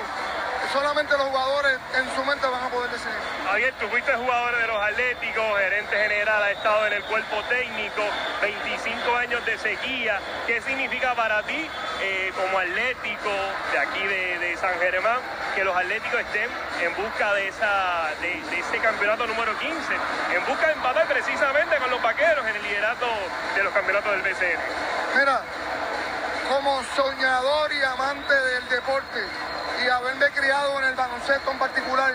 solamente 0.71 1.17
los 1.17 1.27
jugadores 1.27 1.77
en 1.95 2.15
su 2.15 2.23
mente 2.23 2.47
van 2.47 2.63
a 2.63 2.69
poder 2.69 2.91
decidir. 2.91 3.17
Javier, 3.45 3.73
tú 3.79 3.87
fuiste 3.87 4.13
jugador 4.13 4.55
de 4.57 4.67
los 4.67 4.81
Atléticos, 4.81 5.59
gerente 5.59 5.95
general, 5.95 6.43
ha 6.43 6.51
estado 6.51 6.87
en 6.87 6.93
el 6.93 7.03
cuerpo 7.03 7.43
técnico, 7.49 8.01
25 8.41 9.15
años 9.15 9.45
de 9.45 9.57
sequía. 9.57 10.19
¿Qué 10.47 10.61
significa 10.61 11.13
para 11.15 11.43
ti 11.43 11.69
eh, 12.01 12.33
como 12.35 12.59
Atlético 12.59 13.31
de 13.71 13.79
aquí 13.79 14.05
de, 14.05 14.57
San 14.61 14.77
Germán 14.79 15.19
que 15.55 15.63
los 15.63 15.75
Atléticos 15.75 16.19
estén 16.19 16.49
en 16.81 16.95
busca 16.95 17.33
de, 17.33 17.47
esa, 17.47 18.09
de, 18.21 18.59
ese 18.59 18.77
campeonato 18.79 19.25
número 19.25 19.57
15, 19.57 19.75
en 20.35 20.45
busca 20.45 20.67
de 20.67 20.73
empatar 20.73 21.07
precisamente 21.07 21.77
con 21.77 21.89
los 21.89 22.01
vaqueros 22.01 22.45
en 22.45 22.55
el 22.55 22.61
liderato 22.61 23.07
de 23.55 23.63
los 23.63 23.73
campeonatos 23.73 24.11
del 24.11 24.21
BCN? 24.21 24.59
Mira, 25.17 25.41
como 26.49 26.83
soñador 26.95 27.73
y 27.73 27.81
amante 27.81 28.33
del 28.33 28.69
deporte, 28.69 29.25
y 29.83 29.89
haberme 29.89 30.29
criado 30.31 30.79
en 30.79 30.85
el 30.85 30.95
baloncesto 30.95 31.51
en 31.51 31.57
particular, 31.57 32.13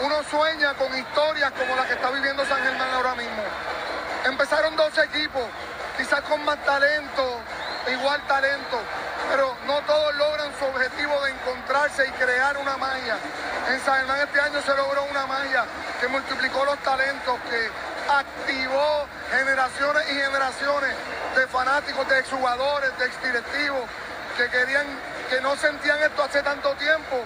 uno 0.00 0.22
sueña 0.30 0.74
con 0.74 0.96
historias 0.96 1.52
como 1.52 1.76
la 1.76 1.86
que 1.86 1.94
está 1.94 2.10
viviendo 2.10 2.44
San 2.46 2.62
Germán 2.62 2.88
ahora 2.94 3.14
mismo. 3.14 3.42
Empezaron 4.24 4.76
dos 4.76 4.96
equipos, 4.98 5.42
quizás 5.96 6.20
con 6.22 6.44
más 6.44 6.62
talento, 6.64 7.40
igual 7.92 8.20
talento, 8.26 8.80
pero 9.30 9.54
no 9.66 9.80
todos 9.82 10.14
logran 10.14 10.50
su 10.58 10.64
objetivo 10.64 11.20
de 11.24 11.30
encontrarse 11.32 12.06
y 12.06 12.10
crear 12.12 12.56
una 12.56 12.76
magia. 12.76 13.16
En 13.68 13.80
San 13.80 13.96
Germán 13.98 14.20
este 14.20 14.40
año 14.40 14.62
se 14.62 14.74
logró 14.74 15.04
una 15.04 15.26
magia 15.26 15.64
que 16.00 16.08
multiplicó 16.08 16.64
los 16.64 16.78
talentos, 16.78 17.38
que 17.50 17.70
activó 18.08 19.06
generaciones 19.30 20.10
y 20.10 20.14
generaciones 20.14 20.94
de 21.36 21.46
fanáticos, 21.48 22.08
de 22.08 22.18
exjugadores, 22.18 22.98
de 22.98 23.06
exdirectivos 23.06 23.82
que 24.36 24.48
querían 24.48 24.86
que 25.28 25.40
no 25.40 25.56
sentían 25.56 26.02
esto 26.02 26.22
hace 26.22 26.42
tanto 26.42 26.74
tiempo. 26.74 27.24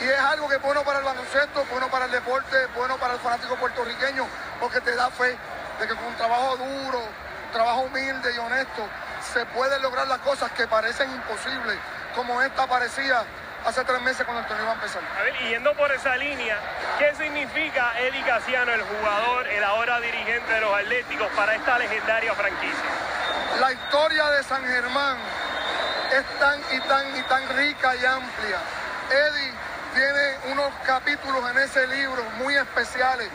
Y 0.00 0.08
es 0.08 0.18
algo 0.18 0.48
que 0.48 0.56
es 0.56 0.62
bueno 0.62 0.82
para 0.82 0.98
el 0.98 1.04
baloncesto, 1.04 1.64
bueno 1.70 1.88
para 1.88 2.06
el 2.06 2.10
deporte, 2.10 2.66
bueno 2.74 2.96
para 2.98 3.14
el 3.14 3.20
fanático 3.20 3.56
puertorriqueño, 3.56 4.26
porque 4.60 4.80
te 4.80 4.94
da 4.94 5.10
fe 5.10 5.36
de 5.78 5.86
que 5.86 5.94
con 5.94 6.04
un 6.04 6.16
trabajo 6.16 6.56
duro, 6.56 6.98
un 6.98 7.52
trabajo 7.52 7.80
humilde 7.80 8.34
y 8.34 8.38
honesto, 8.38 8.88
se 9.32 9.46
pueden 9.46 9.80
lograr 9.82 10.06
las 10.08 10.18
cosas 10.18 10.50
que 10.52 10.66
parecen 10.66 11.10
imposibles, 11.10 11.78
como 12.14 12.42
esta 12.42 12.66
parecía 12.66 13.24
hace 13.64 13.82
tres 13.84 14.00
meses 14.02 14.24
cuando 14.24 14.42
el 14.42 14.46
torneo 14.46 14.64
iba 14.64 14.72
a 14.72 14.74
empezar. 14.74 15.02
A 15.18 15.22
ver, 15.22 15.38
yendo 15.38 15.72
por 15.74 15.90
esa 15.92 16.16
línea, 16.16 16.58
¿qué 16.98 17.14
significa 17.14 17.92
Eddie 17.98 18.22
Casiano, 18.24 18.72
el 18.72 18.82
jugador, 18.82 19.46
el 19.46 19.64
ahora 19.64 20.00
dirigente 20.00 20.52
de 20.52 20.60
los 20.60 20.74
Atléticos, 20.74 21.28
para 21.34 21.54
esta 21.54 21.78
legendaria 21.78 22.34
franquicia? 22.34 22.90
La 23.60 23.72
historia 23.72 24.26
de 24.30 24.42
San 24.42 24.64
Germán 24.66 25.16
es 26.12 26.38
tan 26.38 26.60
y 26.72 26.80
tan 26.80 27.16
y 27.16 27.22
tan 27.22 27.48
rica 27.56 27.94
y 27.96 28.04
amplia. 28.04 28.58
Eddie 29.10 29.52
tiene 29.94 30.52
unos 30.52 30.72
capítulos 30.84 31.50
en 31.50 31.58
ese 31.58 31.86
libro 31.86 32.22
muy 32.38 32.56
especiales. 32.56 33.28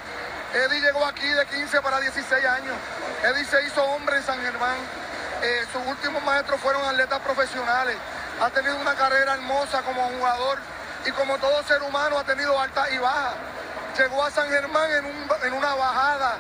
Eddie 0.53 0.81
llegó 0.81 1.05
aquí 1.05 1.27
de 1.27 1.45
15 1.45 1.81
para 1.81 1.99
16 1.99 2.45
años. 2.45 2.75
Eddie 3.23 3.45
se 3.45 3.63
hizo 3.65 3.83
hombre 3.83 4.17
en 4.17 4.23
San 4.23 4.41
Germán. 4.41 4.77
Eh, 5.41 5.65
sus 5.71 5.85
últimos 5.85 6.23
maestros 6.23 6.59
fueron 6.59 6.83
atletas 6.85 7.19
profesionales. 7.19 7.95
Ha 8.41 8.49
tenido 8.49 8.75
una 8.77 8.93
carrera 8.95 9.33
hermosa 9.35 9.81
como 9.83 10.01
jugador 10.09 10.59
y 11.05 11.11
como 11.11 11.38
todo 11.38 11.63
ser 11.63 11.81
humano 11.83 12.17
ha 12.17 12.23
tenido 12.23 12.59
altas 12.59 12.91
y 12.91 12.97
bajas. 12.97 13.35
llegó 13.97 14.23
a 14.23 14.31
San 14.31 14.49
Germán 14.49 14.91
en, 14.91 15.05
un, 15.05 15.27
en 15.43 15.53
una 15.53 15.75
bajada 15.75 16.38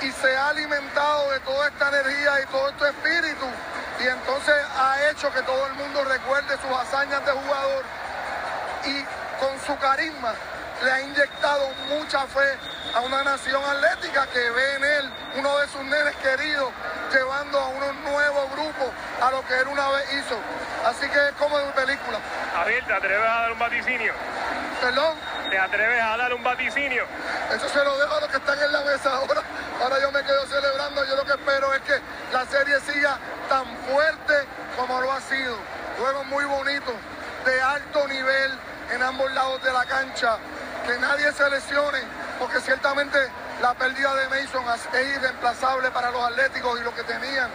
y 0.00 0.10
se 0.10 0.36
ha 0.36 0.48
alimentado 0.48 1.30
de 1.30 1.40
toda 1.40 1.68
esta 1.68 1.88
energía 1.88 2.40
y 2.42 2.46
todo 2.46 2.68
este 2.70 2.88
espíritu 2.88 3.46
y 4.00 4.06
entonces 4.06 4.54
ha 4.76 5.10
hecho 5.10 5.32
que 5.32 5.42
todo 5.42 5.66
el 5.66 5.74
mundo 5.74 6.04
recuerde 6.04 6.56
sus 6.58 6.78
hazañas 6.78 7.24
de 7.24 7.32
jugador 7.32 7.84
y 8.84 9.04
con 9.40 9.60
su 9.66 9.76
carisma 9.78 10.34
le 10.82 10.90
ha 10.90 11.00
inyectado 11.00 11.70
mucha 11.88 12.26
fe 12.26 12.58
a 12.94 13.00
una 13.00 13.22
nación 13.22 13.62
atlética 13.64 14.26
que 14.26 14.50
ve 14.50 14.74
en 14.76 14.84
él 14.84 15.12
uno 15.36 15.58
de 15.58 15.68
sus 15.68 15.82
nenes 15.84 16.14
queridos 16.16 16.70
llevando 17.12 17.58
a 17.58 17.68
unos 17.68 17.94
nuevos 17.96 18.50
grupos 18.52 18.88
a 19.22 19.30
lo 19.30 19.46
que 19.46 19.54
él 19.54 19.68
una 19.68 19.88
vez 19.90 20.12
hizo. 20.14 20.36
Así 20.84 21.08
que 21.08 21.28
es 21.28 21.32
como 21.38 21.56
de 21.58 21.64
película. 21.72 22.18
Javier, 22.54 22.84
¿te 22.84 22.92
atreves 22.92 23.26
a 23.26 23.40
dar 23.40 23.52
un 23.52 23.58
vaticinio? 23.58 24.12
Perdón. 24.80 25.14
¿Te 25.50 25.58
atreves 25.58 26.02
a 26.02 26.16
dar 26.16 26.34
un 26.34 26.42
vaticinio? 26.42 27.04
Eso 27.54 27.68
se 27.68 27.84
lo 27.84 27.96
dejo 27.98 28.16
a 28.16 28.20
los 28.20 28.28
que 28.28 28.36
están 28.36 28.58
en 28.58 28.72
la 28.72 28.80
mesa 28.80 29.14
ahora. 29.14 29.42
Ahora 29.84 30.00
yo 30.00 30.10
me 30.12 30.22
quedo 30.22 30.46
celebrando. 30.46 31.04
Yo 31.04 31.14
lo 31.14 31.24
que 31.26 31.32
espero 31.32 31.74
es 31.74 31.82
que 31.82 32.00
la 32.32 32.46
serie 32.46 32.80
siga 32.80 33.18
tan 33.50 33.66
fuerte 33.86 34.32
como 34.78 34.98
lo 34.98 35.12
ha 35.12 35.20
sido. 35.20 35.58
Juegos 35.98 36.26
muy 36.28 36.42
bonitos, 36.46 36.94
de 37.44 37.60
alto 37.60 38.08
nivel 38.08 38.50
en 38.92 39.02
ambos 39.02 39.30
lados 39.32 39.62
de 39.62 39.70
la 39.74 39.84
cancha. 39.84 40.38
Que 40.86 40.96
nadie 40.96 41.30
se 41.32 41.50
lesione, 41.50 41.98
porque 42.38 42.62
ciertamente 42.62 43.18
la 43.60 43.74
pérdida 43.74 44.14
de 44.14 44.28
Mason 44.30 44.64
es 44.94 45.16
irreemplazable 45.16 45.90
para 45.90 46.10
los 46.10 46.24
atléticos 46.24 46.80
y 46.80 46.82
lo 46.82 46.94
que 46.94 47.02
tenían. 47.02 47.50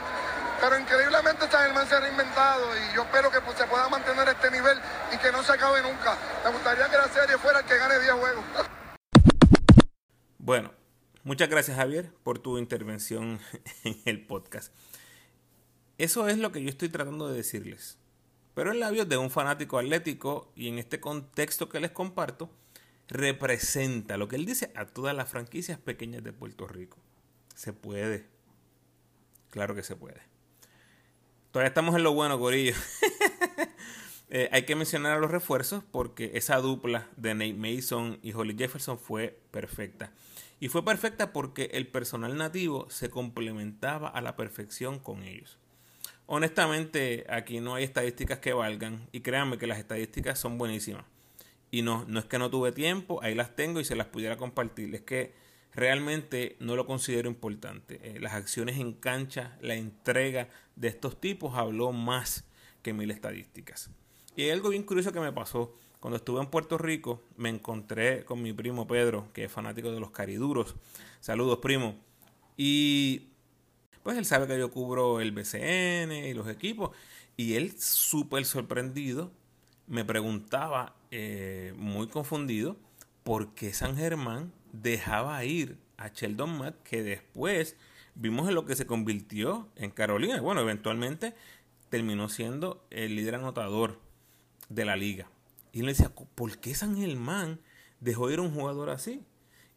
Pero 0.62 0.78
increíblemente 0.78 1.50
San 1.50 1.64
Germán 1.64 1.88
se 1.88 1.96
ha 1.96 2.00
reinventado 2.00 2.78
y 2.78 2.94
yo 2.94 3.02
espero 3.06 3.32
que 3.32 3.42
pues, 3.42 3.58
se 3.58 3.66
pueda 3.66 3.90
mantener 3.90 4.30
este 4.30 4.52
nivel 4.52 4.80
y 5.12 5.18
que 5.18 5.32
no 5.32 5.42
se 5.42 5.54
acabe 5.54 5.82
nunca. 5.82 6.14
Me 6.46 6.52
gustaría 6.52 6.88
que 6.90 6.98
la 6.98 7.08
serie 7.08 7.40
fuera 7.40 7.62
el 7.62 7.66
que 7.66 7.76
gane 7.76 7.98
10 7.98 8.14
juegos. 8.14 8.46
Bueno, 10.38 10.79
muchas 11.24 11.50
gracias 11.50 11.78
Javier 11.78 12.12
por 12.24 12.40
tu 12.40 12.58
intervención 12.58 13.40
en 13.84 14.02
el 14.06 14.26
podcast. 14.26 14.74
Eso 15.98 16.28
es 16.30 16.38
lo 16.38 16.52
que 16.52 16.64
yo 16.64 16.70
estoy 16.70 16.90
tratando 16.90 17.28
de 17.28 17.36
decirles. 17.38 17.98
Pero 18.54 18.72
en 18.72 18.80
labios 18.80 19.08
de 19.08 19.18
un 19.18 19.30
fanático 19.30 19.78
atlético 19.78 20.52
y 20.56 20.68
en 20.68 20.80
este 20.80 21.00
contexto 21.00 21.70
que 21.70 21.80
les 21.80 21.92
comparto, 21.92 22.50
representa 23.08 24.18
lo 24.18 24.28
que 24.28 24.36
él 24.36 24.46
dice 24.46 24.72
a 24.76 24.86
todas 24.86 25.16
las 25.16 25.30
franquicias 25.30 25.80
pequeñas 25.80 26.24
de 26.24 26.34
Puerto 26.34 26.68
Rico. 26.68 26.98
Se 27.56 27.74
puede. 27.74 28.26
Claro 29.50 29.76
que 29.76 29.84
se 29.84 29.96
puede. 29.96 30.22
Todavía 31.52 31.70
estamos 31.70 31.96
en 31.96 32.04
lo 32.04 32.14
bueno, 32.14 32.38
Gorillo. 32.38 32.76
Eh, 34.32 34.48
hay 34.52 34.62
que 34.62 34.76
mencionar 34.76 35.18
a 35.18 35.20
los 35.20 35.32
refuerzos 35.32 35.84
porque 35.90 36.34
esa 36.36 36.58
dupla 36.58 37.08
de 37.18 37.34
Nate 37.34 37.56
Mason 37.56 38.20
y 38.22 38.32
Holly 38.34 38.56
Jefferson 38.56 39.00
fue 39.00 39.40
perfecta. 39.50 40.12
Y 40.60 40.68
fue 40.68 40.84
perfecta 40.84 41.32
porque 41.32 41.70
el 41.74 41.88
personal 41.88 42.38
nativo 42.38 42.90
se 42.90 43.10
complementaba 43.10 44.10
a 44.10 44.22
la 44.22 44.36
perfección 44.36 45.00
con 45.00 45.24
ellos. 45.24 45.58
Honestamente, 46.26 47.26
aquí 47.30 47.60
no 47.60 47.76
hay 47.76 47.86
estadísticas 47.86 48.40
que 48.40 48.54
valgan 48.54 49.08
y 49.12 49.22
créanme 49.22 49.58
que 49.58 49.68
las 49.68 49.80
estadísticas 49.80 50.38
son 50.38 50.58
buenísimas. 50.58 51.06
Y 51.72 51.82
no, 51.82 52.06
no 52.08 52.20
es 52.20 52.26
que 52.26 52.40
no 52.40 52.50
tuve 52.50 52.72
tiempo, 52.72 53.20
ahí 53.24 53.36
las 53.36 53.56
tengo 53.56 53.80
y 53.80 53.86
se 53.86 53.96
las 53.96 54.08
pudiera 54.08 54.38
compartir. 54.38 54.94
Es 54.94 55.02
que 55.02 55.34
realmente 55.74 56.56
no 56.60 56.76
lo 56.76 56.86
considero 56.86 57.30
importante. 57.30 58.00
Eh, 58.04 58.20
las 58.20 58.34
acciones 58.34 58.78
en 58.80 58.94
cancha, 58.94 59.58
la 59.62 59.76
entrega 59.76 60.50
de 60.76 60.88
estos 60.88 61.20
tipos 61.20 61.56
habló 61.56 61.92
más 61.92 62.46
que 62.82 62.94
mil 62.94 63.12
estadísticas. 63.12 63.90
Y 64.36 64.44
hay 64.44 64.50
algo 64.52 64.70
bien 64.70 64.84
curioso 64.84 65.12
que 65.12 65.20
me 65.20 65.32
pasó. 65.32 65.76
Cuando 66.00 66.18
estuve 66.18 66.40
en 66.40 66.48
Puerto 66.48 66.78
Rico, 66.78 67.22
me 67.36 67.50
encontré 67.50 68.24
con 68.24 68.42
mi 68.42 68.54
primo 68.54 68.88
Pedro, 68.88 69.28
que 69.34 69.46
es 69.46 69.52
fanático 69.52 69.92
de 69.92 70.00
los 70.00 70.12
cariduros. 70.12 70.76
Saludos, 71.20 71.60
primo. 71.60 71.96
Y 72.56 73.28
pues 74.04 74.18
él 74.18 74.26
sabe 74.26 74.48
que 74.48 74.58
yo 74.58 74.72
cubro 74.72 75.20
el 75.20 75.32
BCN 75.32 76.12
y 76.12 76.34
los 76.34 76.48
equipos. 76.48 76.92
Y 77.36 77.56
él, 77.56 77.78
súper 77.78 78.46
sorprendido, 78.46 79.32
me 79.88 80.06
preguntaba, 80.06 80.96
eh, 81.12 81.74
muy 81.78 82.08
confundido, 82.08 82.78
por 83.24 83.54
qué 83.54 83.74
San 83.74 83.98
Germán 83.98 84.54
dejaba 84.72 85.44
ir 85.44 85.78
a 85.98 86.10
Sheldon 86.10 86.58
Mack, 86.58 86.82
que 86.84 87.04
después 87.04 87.76
vimos 88.16 88.48
en 88.48 88.56
lo 88.56 88.66
que 88.66 88.76
se 88.76 88.86
convirtió 88.86 89.68
en 89.76 89.92
Carolina. 89.92 90.40
Bueno, 90.40 90.62
eventualmente 90.62 91.34
terminó 91.90 92.30
siendo 92.30 92.86
el 92.90 93.16
líder 93.16 93.36
anotador 93.36 94.00
de 94.70 94.86
la 94.86 94.96
liga. 94.96 95.30
Y 95.72 95.82
le 95.82 95.90
decía, 95.90 96.12
¿por 96.36 96.58
qué 96.60 96.74
San 96.74 96.98
Germán 96.98 97.60
dejó 98.00 98.30
ir 98.32 98.40
a 98.40 98.44
un 98.44 98.54
jugador 98.54 98.90
así? 98.90 99.24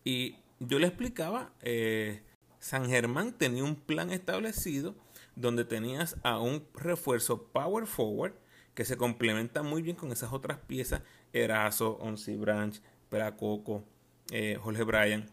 Y 0.05 0.37
yo 0.59 0.79
le 0.79 0.87
explicaba, 0.87 1.53
eh, 1.63 2.23
San 2.59 2.89
Germán 2.89 3.33
tenía 3.33 3.65
un 3.65 3.77
plan 3.77 4.11
establecido 4.11 4.95
donde 5.37 5.65
tenías 5.65 6.17
a 6.23 6.39
un 6.39 6.65
refuerzo 6.75 7.45
power 7.49 7.87
forward 7.87 8.35
que 8.75 8.85
se 8.85 8.97
complementa 8.97 9.63
muy 9.63 9.83
bien 9.83 9.97
con 9.97 10.13
esas 10.13 10.33
otras 10.33 10.59
piezas, 10.59 11.03
Erazo, 11.33 11.99
Onsi 12.01 12.37
Branch, 12.37 12.81
Peracoco, 13.11 13.85
eh, 14.31 14.59
Jorge 14.61 14.83
Bryan. 14.85 15.31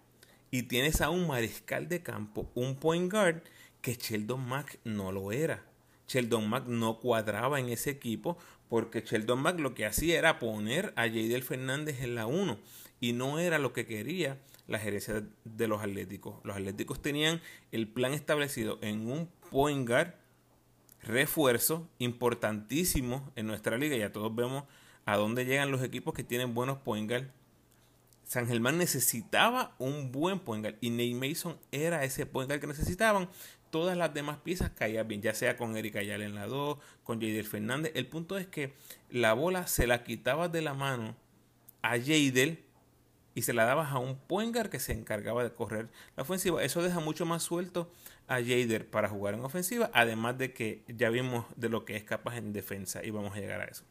Y 0.52 0.63
tienes 0.63 1.02
a 1.02 1.10
un 1.10 1.28
mariscal 1.28 1.88
de 1.88 2.02
campo, 2.02 2.50
un 2.56 2.76
point 2.76 3.12
guard, 3.12 3.43
que 3.82 3.95
Sheldon 3.95 4.45
Mack 4.45 4.80
no 4.84 5.12
lo 5.12 5.32
era. 5.32 5.63
Sheldon 6.08 6.50
Mack 6.50 6.65
no 6.65 7.00
cuadraba 7.00 7.60
en 7.60 7.69
ese 7.69 7.91
equipo 7.91 8.38
porque 8.69 9.01
Sheldon 9.01 9.41
Mack 9.41 9.60
lo 9.60 9.73
que 9.73 9.86
hacía 9.86 10.17
era 10.17 10.39
poner 10.39 10.93
a 10.95 11.03
Jadel 11.03 11.43
Fernández 11.43 12.01
en 12.01 12.15
la 12.15 12.27
1 12.27 12.58
y 13.01 13.13
no 13.13 13.39
era 13.39 13.60
lo 13.60 13.73
que 13.73 13.86
quería 13.86 14.38
la 14.67 14.79
gerencia 14.79 15.23
de 15.43 15.67
los 15.67 15.82
Atléticos. 15.82 16.36
Los 16.43 16.55
Atléticos 16.55 17.01
tenían 17.01 17.41
el 17.71 17.88
plan 17.88 18.13
establecido 18.13 18.77
en 18.82 19.10
un 19.10 19.27
point 19.49 19.88
guard 19.88 20.13
refuerzo 21.01 21.89
importantísimo 21.97 23.32
en 23.36 23.47
nuestra 23.47 23.77
liga. 23.77 23.97
Ya 23.97 24.12
todos 24.12 24.34
vemos 24.34 24.63
a 25.05 25.17
dónde 25.17 25.45
llegan 25.45 25.71
los 25.71 25.82
equipos 25.82 26.13
que 26.13 26.23
tienen 26.23 26.53
buenos 26.53 26.77
point 26.77 27.10
guard 27.10 27.32
San 28.29 28.45
Germán 28.45 28.77
necesitaba 28.77 29.73
un 29.79 30.12
buen 30.12 30.38
point 30.38 30.63
guard 30.63 30.77
y 30.82 30.91
Nate 30.91 31.15
Mason 31.15 31.58
era 31.71 32.03
ese 32.03 32.27
point 32.27 32.47
guard 32.47 32.62
que 32.62 32.67
necesitaban. 32.67 33.27
Todas 33.69 33.97
las 33.97 34.13
demás 34.13 34.38
piezas 34.38 34.71
caían 34.71 35.08
bien, 35.08 35.21
ya 35.21 35.34
sea 35.34 35.58
con 35.58 35.75
Erika 35.77 35.99
Ayala 35.99 36.25
en 36.25 36.36
la 36.36 36.47
2, 36.47 36.77
con 37.03 37.19
Jadel 37.19 37.45
Fernández. 37.45 37.91
El 37.95 38.08
punto 38.08 38.38
es 38.38 38.47
que 38.47 38.73
la 39.10 39.34
bola 39.34 39.67
se 39.67 39.88
la 39.88 40.03
quitabas 40.03 40.51
de 40.51 40.62
la 40.62 40.73
mano 40.73 41.15
a 41.82 41.97
Jadel 41.97 42.65
y 43.36 43.43
se 43.43 43.53
la 43.53 43.65
dabas 43.65 43.91
a 43.91 43.99
un 43.99 44.17
point 44.17 44.53
guard 44.53 44.69
que 44.69 44.79
se 44.79 44.91
encargaba 44.91 45.43
de 45.43 45.53
correr 45.53 45.88
la 46.15 46.23
ofensiva. 46.23 46.63
Eso 46.63 46.82
deja 46.82 46.99
mucho 46.99 47.25
más 47.25 47.43
suelto 47.43 47.91
a 48.27 48.36
Jader 48.36 48.89
para 48.89 49.10
jugar 49.10 49.34
en 49.34 49.45
ofensiva, 49.45 49.89
además 49.93 50.38
de 50.38 50.53
que 50.53 50.84
ya 50.88 51.10
vimos 51.10 51.45
de 51.55 51.69
lo 51.69 51.86
que 51.86 51.95
es 51.95 52.03
capaz 52.03 52.38
en 52.38 52.53
defensa 52.53 53.03
y 53.03 53.12
vamos 53.12 53.36
a 53.36 53.39
llegar 53.39 53.62
a 53.62 53.65
eso. 53.65 53.86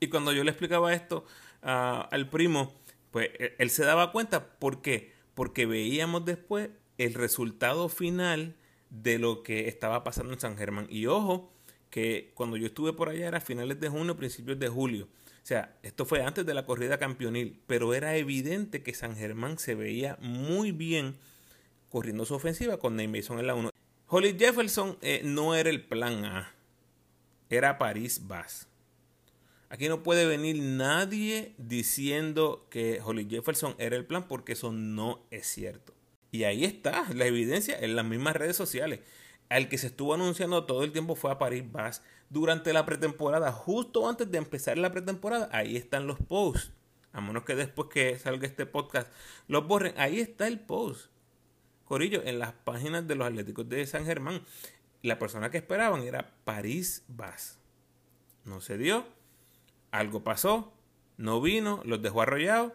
Y 0.00 0.08
cuando 0.08 0.32
yo 0.32 0.44
le 0.44 0.50
explicaba 0.50 0.94
esto 0.94 1.24
al 1.62 2.28
primo, 2.30 2.72
pues 3.10 3.30
e, 3.38 3.56
él 3.58 3.70
se 3.70 3.84
daba 3.84 4.12
cuenta, 4.12 4.58
¿por 4.58 4.80
qué? 4.80 5.12
Porque 5.34 5.66
veíamos 5.66 6.24
después 6.24 6.70
el 6.98 7.14
resultado 7.14 7.88
final 7.88 8.56
de 9.02 9.18
lo 9.18 9.42
que 9.42 9.68
estaba 9.68 10.04
pasando 10.04 10.32
en 10.32 10.40
San 10.40 10.56
Germán. 10.56 10.86
Y 10.88 11.06
ojo, 11.06 11.52
que 11.90 12.32
cuando 12.34 12.56
yo 12.56 12.66
estuve 12.66 12.92
por 12.92 13.08
allá 13.08 13.28
era 13.28 13.40
finales 13.40 13.80
de 13.80 13.88
junio, 13.88 14.16
principios 14.16 14.58
de 14.58 14.68
julio. 14.68 15.04
O 15.04 15.46
sea, 15.46 15.76
esto 15.82 16.06
fue 16.06 16.22
antes 16.22 16.46
de 16.46 16.54
la 16.54 16.64
corrida 16.64 16.98
campeonil, 16.98 17.60
pero 17.66 17.92
era 17.92 18.16
evidente 18.16 18.82
que 18.82 18.94
San 18.94 19.16
Germán 19.16 19.58
se 19.58 19.74
veía 19.74 20.16
muy 20.20 20.72
bien 20.72 21.16
corriendo 21.90 22.24
su 22.24 22.34
ofensiva 22.34 22.78
con 22.78 22.96
Nate 22.96 23.08
Mason 23.08 23.38
en 23.38 23.46
la 23.46 23.54
1. 23.54 23.70
Holly 24.06 24.36
Jefferson 24.38 24.96
eh, 25.02 25.20
no 25.24 25.54
era 25.54 25.70
el 25.70 25.84
plan 25.84 26.24
A, 26.24 26.54
era 27.50 27.78
París 27.78 28.26
Bass. 28.26 28.68
Aquí 29.68 29.88
no 29.88 30.02
puede 30.02 30.26
venir 30.26 30.56
nadie 30.60 31.54
diciendo 31.58 32.66
que 32.70 33.00
Holly 33.04 33.26
Jefferson 33.28 33.74
era 33.78 33.96
el 33.96 34.06
plan 34.06 34.28
porque 34.28 34.52
eso 34.52 34.72
no 34.72 35.26
es 35.30 35.46
cierto. 35.46 35.94
Y 36.34 36.42
ahí 36.42 36.64
está 36.64 37.06
la 37.14 37.26
evidencia 37.26 37.78
en 37.78 37.94
las 37.94 38.04
mismas 38.04 38.34
redes 38.34 38.56
sociales. 38.56 38.98
Al 39.50 39.68
que 39.68 39.78
se 39.78 39.86
estuvo 39.86 40.14
anunciando 40.14 40.64
todo 40.64 40.82
el 40.82 40.90
tiempo 40.90 41.14
fue 41.14 41.30
a 41.30 41.38
Paris 41.38 41.62
Bass 41.70 42.02
durante 42.28 42.72
la 42.72 42.84
pretemporada, 42.84 43.52
justo 43.52 44.08
antes 44.08 44.28
de 44.28 44.38
empezar 44.38 44.76
la 44.76 44.90
pretemporada. 44.90 45.48
Ahí 45.52 45.76
están 45.76 46.08
los 46.08 46.18
posts. 46.18 46.72
A 47.12 47.20
menos 47.20 47.44
que 47.44 47.54
después 47.54 47.88
que 47.88 48.18
salga 48.18 48.48
este 48.48 48.66
podcast 48.66 49.12
los 49.46 49.64
borren. 49.68 49.94
Ahí 49.96 50.18
está 50.18 50.48
el 50.48 50.58
post. 50.58 51.12
Corillo, 51.84 52.20
en 52.24 52.40
las 52.40 52.52
páginas 52.52 53.06
de 53.06 53.14
los 53.14 53.28
Atléticos 53.28 53.68
de 53.68 53.86
San 53.86 54.04
Germán. 54.04 54.42
La 55.02 55.20
persona 55.20 55.52
que 55.52 55.58
esperaban 55.58 56.02
era 56.02 56.34
París 56.42 57.04
Bass. 57.06 57.60
No 58.44 58.60
se 58.60 58.76
dio 58.76 59.06
algo 59.92 60.24
pasó, 60.24 60.72
no 61.16 61.40
vino, 61.40 61.80
los 61.84 62.02
dejó 62.02 62.22
arrollados. 62.22 62.72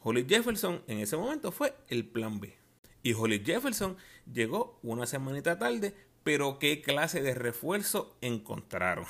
Holly 0.00 0.26
Jefferson 0.28 0.82
en 0.88 0.98
ese 0.98 1.16
momento 1.16 1.52
fue 1.52 1.76
el 1.86 2.04
plan 2.04 2.40
B. 2.40 2.60
Y 3.02 3.14
Holly 3.14 3.42
Jefferson 3.44 3.96
llegó 4.32 4.78
una 4.82 5.06
semanita 5.06 5.58
tarde, 5.58 5.94
pero 6.22 6.58
qué 6.58 6.82
clase 6.82 7.22
de 7.22 7.34
refuerzo 7.34 8.16
encontraron. 8.20 9.06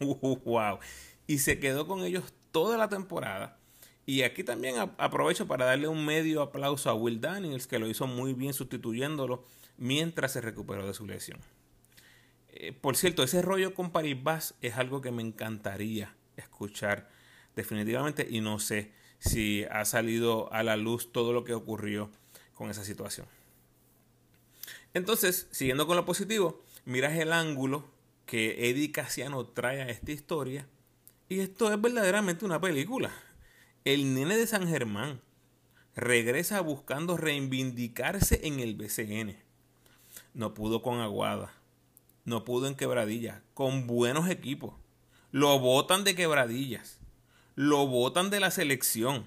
wow. 0.00 0.78
Y 1.26 1.38
se 1.38 1.60
quedó 1.60 1.86
con 1.86 2.02
ellos 2.02 2.34
toda 2.50 2.76
la 2.76 2.88
temporada. 2.88 3.58
Y 4.06 4.22
aquí 4.22 4.42
también 4.42 4.74
aprovecho 4.98 5.46
para 5.46 5.66
darle 5.66 5.86
un 5.86 6.04
medio 6.04 6.42
aplauso 6.42 6.90
a 6.90 6.94
Will 6.94 7.20
Daniels, 7.20 7.68
que 7.68 7.78
lo 7.78 7.88
hizo 7.88 8.06
muy 8.08 8.34
bien 8.34 8.52
sustituyéndolo 8.52 9.44
mientras 9.76 10.32
se 10.32 10.40
recuperó 10.40 10.86
de 10.86 10.94
su 10.94 11.06
lesión. 11.06 11.38
Eh, 12.48 12.72
por 12.72 12.96
cierto, 12.96 13.22
ese 13.22 13.42
rollo 13.42 13.74
con 13.74 13.92
Paribas 13.92 14.54
es 14.60 14.76
algo 14.76 15.00
que 15.00 15.12
me 15.12 15.22
encantaría 15.22 16.16
escuchar 16.36 17.08
definitivamente 17.54 18.26
y 18.28 18.40
no 18.40 18.58
sé 18.58 18.92
si 19.18 19.64
ha 19.70 19.84
salido 19.84 20.52
a 20.52 20.62
la 20.62 20.76
luz 20.76 21.12
todo 21.12 21.32
lo 21.32 21.44
que 21.44 21.54
ocurrió 21.54 22.10
con 22.60 22.70
esa 22.70 22.84
situación. 22.84 23.26
Entonces, 24.92 25.48
siguiendo 25.50 25.86
con 25.86 25.96
lo 25.96 26.04
positivo, 26.04 26.62
miras 26.84 27.16
el 27.16 27.32
ángulo 27.32 27.86
que 28.26 28.68
Eddie 28.68 28.92
Casiano 28.92 29.46
trae 29.46 29.80
a 29.80 29.88
esta 29.88 30.12
historia 30.12 30.68
y 31.30 31.40
esto 31.40 31.72
es 31.72 31.80
verdaderamente 31.80 32.44
una 32.44 32.60
película. 32.60 33.12
El 33.86 34.12
nene 34.12 34.36
de 34.36 34.46
San 34.46 34.68
Germán 34.68 35.22
regresa 35.96 36.60
buscando 36.60 37.16
reivindicarse 37.16 38.46
en 38.46 38.60
el 38.60 38.74
BCN. 38.74 39.38
No 40.34 40.52
pudo 40.52 40.82
con 40.82 41.00
Aguada, 41.00 41.54
no 42.26 42.44
pudo 42.44 42.66
en 42.66 42.74
Quebradillas, 42.74 43.40
con 43.54 43.86
buenos 43.86 44.28
equipos. 44.28 44.74
Lo 45.30 45.58
botan 45.60 46.04
de 46.04 46.14
Quebradillas, 46.14 46.98
lo 47.54 47.86
botan 47.86 48.28
de 48.28 48.40
la 48.40 48.50
selección. 48.50 49.24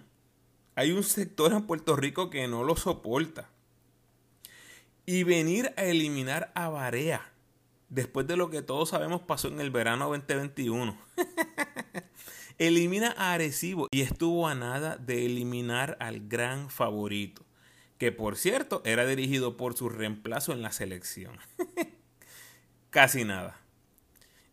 Hay 0.76 0.92
un 0.92 1.04
sector 1.04 1.54
en 1.54 1.68
Puerto 1.68 1.96
Rico 1.96 2.30
que 2.30 2.48
no 2.48 2.64
lo 2.64 2.76
soporta. 2.76 3.50
Y 5.06 5.24
venir 5.24 5.74
a 5.78 5.84
eliminar 5.84 6.52
a 6.56 6.70
Barea 6.70 7.34
después 7.90 8.26
de 8.26 8.38
lo 8.38 8.50
que 8.50 8.62
todos 8.62 8.90
sabemos 8.90 9.22
pasó 9.22 9.50
en 9.50 9.60
el 9.60 9.70
verano 9.70 10.10
2021. 10.10 10.98
Elimina 12.58 13.14
a 13.18 13.34
Arecibo 13.34 13.88
y 13.92 14.02
estuvo 14.02 14.48
a 14.48 14.56
nada 14.56 14.98
de 14.98 15.26
eliminar 15.26 15.98
al 16.00 16.28
gran 16.28 16.70
favorito, 16.70 17.44
que 17.98 18.12
por 18.12 18.38
cierto 18.38 18.82
era 18.86 19.06
dirigido 19.06 19.58
por 19.58 19.76
su 19.76 19.90
reemplazo 19.90 20.54
en 20.54 20.62
la 20.62 20.72
selección. 20.72 21.38
Casi 22.90 23.26
nada. 23.26 23.60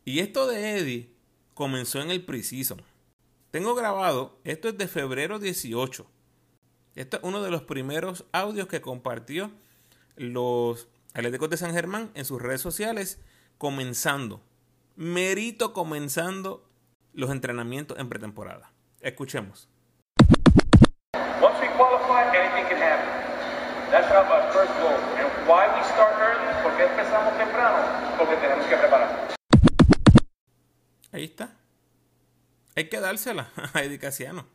Y 0.04 0.20
esto 0.20 0.46
de 0.46 0.78
Eddie 0.78 1.10
comenzó 1.54 2.00
en 2.00 2.10
el 2.10 2.24
preseason. 2.24 2.82
Tengo 3.50 3.74
grabado, 3.74 4.38
esto 4.44 4.68
es 4.68 4.78
de 4.78 4.86
febrero 4.86 5.40
18. 5.40 6.06
Esto 6.94 7.16
es 7.16 7.22
uno 7.24 7.42
de 7.42 7.50
los 7.50 7.62
primeros 7.62 8.24
audios 8.30 8.68
que 8.68 8.80
compartió 8.80 9.50
los 10.14 10.86
Atléticos 11.14 11.50
de 11.50 11.56
San 11.56 11.72
Germán 11.72 12.12
en 12.14 12.24
sus 12.24 12.40
redes 12.40 12.60
sociales 12.60 13.20
comenzando, 13.58 14.40
merito 14.94 15.72
comenzando 15.72 16.70
los 17.12 17.30
entrenamientos 17.30 17.98
en 17.98 18.08
pretemporada. 18.08 18.72
Escuchemos. 19.00 19.68
Once 21.42 21.58
we 21.60 21.68
qualify, 21.76 22.30
anything 22.30 22.68
can 22.68 22.80
happen. 22.80 23.10
That's 23.90 24.06
our 24.12 24.52
first 24.52 24.72
goal. 24.78 24.94
And 25.18 25.26
why 25.48 25.66
we 25.74 25.82
start 25.92 26.14
early? 26.20 26.62
¿Por 26.62 26.76
qué 26.76 26.84
empezamos 26.84 27.36
temprano? 27.36 28.16
Porque 28.16 28.36
tenemos 28.36 28.64
que 28.66 28.76
preparar. 28.76 29.34
Ahí 31.10 31.24
está. 31.24 31.59
Hay 32.80 32.88
que 32.88 32.98
dársela 32.98 33.52
a 33.74 33.82
Edicaciano. 33.82 34.46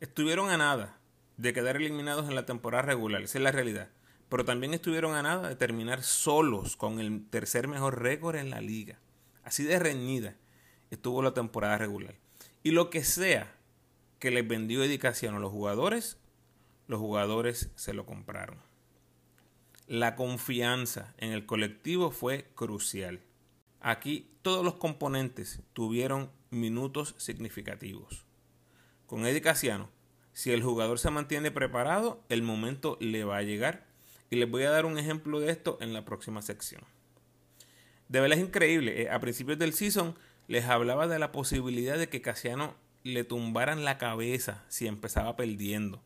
Estuvieron 0.00 0.50
a 0.50 0.58
nada 0.58 0.98
de 1.38 1.54
quedar 1.54 1.76
eliminados 1.76 2.28
en 2.28 2.34
la 2.34 2.44
temporada 2.44 2.82
regular. 2.82 3.22
Esa 3.22 3.38
es 3.38 3.42
la 3.42 3.52
realidad. 3.52 3.88
Pero 4.28 4.44
también 4.44 4.74
estuvieron 4.74 5.14
a 5.14 5.22
nada 5.22 5.48
de 5.48 5.56
terminar 5.56 6.02
solos 6.02 6.76
con 6.76 7.00
el 7.00 7.26
tercer 7.30 7.66
mejor 7.66 8.02
récord 8.02 8.36
en 8.36 8.50
la 8.50 8.60
liga. 8.60 8.98
Así 9.44 9.64
de 9.64 9.78
reñida 9.78 10.36
estuvo 10.90 11.22
la 11.22 11.32
temporada 11.32 11.78
regular. 11.78 12.16
Y 12.62 12.72
lo 12.72 12.90
que 12.90 13.02
sea 13.02 13.56
que 14.18 14.30
les 14.30 14.46
vendió 14.46 14.84
Edicación 14.84 15.34
a 15.34 15.38
los 15.38 15.50
jugadores, 15.50 16.18
los 16.86 17.00
jugadores 17.00 17.70
se 17.76 17.94
lo 17.94 18.04
compraron. 18.04 18.58
La 19.86 20.16
confianza 20.16 21.14
en 21.16 21.32
el 21.32 21.46
colectivo 21.46 22.10
fue 22.10 22.50
crucial. 22.54 23.22
Aquí 23.80 24.30
todos 24.42 24.62
los 24.62 24.74
componentes 24.74 25.62
tuvieron 25.72 26.30
minutos 26.50 27.14
significativos. 27.18 28.24
Con 29.06 29.26
Eddie 29.26 29.42
si 30.38 30.52
el 30.52 30.62
jugador 30.62 31.00
se 31.00 31.10
mantiene 31.10 31.50
preparado, 31.50 32.22
el 32.28 32.42
momento 32.42 32.96
le 33.00 33.24
va 33.24 33.38
a 33.38 33.42
llegar. 33.42 33.88
Y 34.30 34.36
les 34.36 34.48
voy 34.48 34.62
a 34.62 34.70
dar 34.70 34.86
un 34.86 34.96
ejemplo 34.96 35.40
de 35.40 35.50
esto 35.50 35.78
en 35.80 35.92
la 35.92 36.04
próxima 36.04 36.42
sección. 36.42 36.82
De 38.08 38.20
verdad 38.20 38.38
es 38.38 38.44
increíble. 38.44 39.02
Eh, 39.02 39.10
a 39.10 39.18
principios 39.18 39.58
del 39.58 39.72
season 39.72 40.16
les 40.46 40.66
hablaba 40.66 41.08
de 41.08 41.18
la 41.18 41.32
posibilidad 41.32 41.98
de 41.98 42.08
que 42.08 42.22
Casiano 42.22 42.76
le 43.02 43.24
tumbaran 43.24 43.84
la 43.84 43.98
cabeza 43.98 44.64
si 44.68 44.86
empezaba 44.86 45.34
perdiendo. 45.34 46.02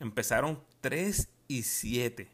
Empezaron 0.00 0.60
3 0.80 1.28
y 1.46 1.62
7. 1.62 2.28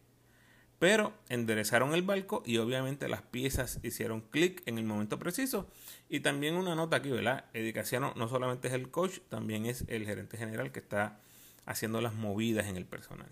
Pero 0.79 1.13
enderezaron 1.29 1.95
el 1.95 2.03
barco 2.03 2.43
y 2.45 2.59
obviamente 2.59 3.09
las 3.09 3.23
piezas 3.23 3.79
hicieron 3.83 4.21
clic 4.21 4.63
en 4.67 4.79
el 4.79 4.85
momento 4.85 5.19
preciso. 5.19 5.69
Y 6.09 6.21
también 6.21 6.57
una 6.57 6.75
nota 6.75 6.97
aquí, 6.97 7.11
¿verdad? 7.11 7.47
Eddie 7.55 7.73
Casiano 7.73 8.13
no 8.17 8.29
solamente 8.29 8.69
es 8.69 8.75
el 8.75 8.91
coach, 8.91 9.21
también 9.29 9.67
es 9.67 9.85
el 9.89 10.05
gerente 10.05 10.37
general 10.37 10.73
que 10.73 10.81
está 10.81 11.21
haciendo 11.65 12.01
las 12.01 12.15
movidas 12.15 12.67
en 12.67 12.77
el 12.77 12.85
personal. 12.85 13.31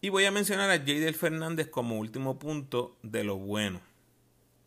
Y 0.00 0.10
voy 0.10 0.24
a 0.24 0.30
mencionar 0.30 0.70
a 0.70 0.78
Jadel 0.78 1.14
Fernández 1.14 1.68
como 1.68 1.98
último 1.98 2.38
punto 2.38 2.98
de 3.02 3.24
lo 3.24 3.36
bueno. 3.36 3.80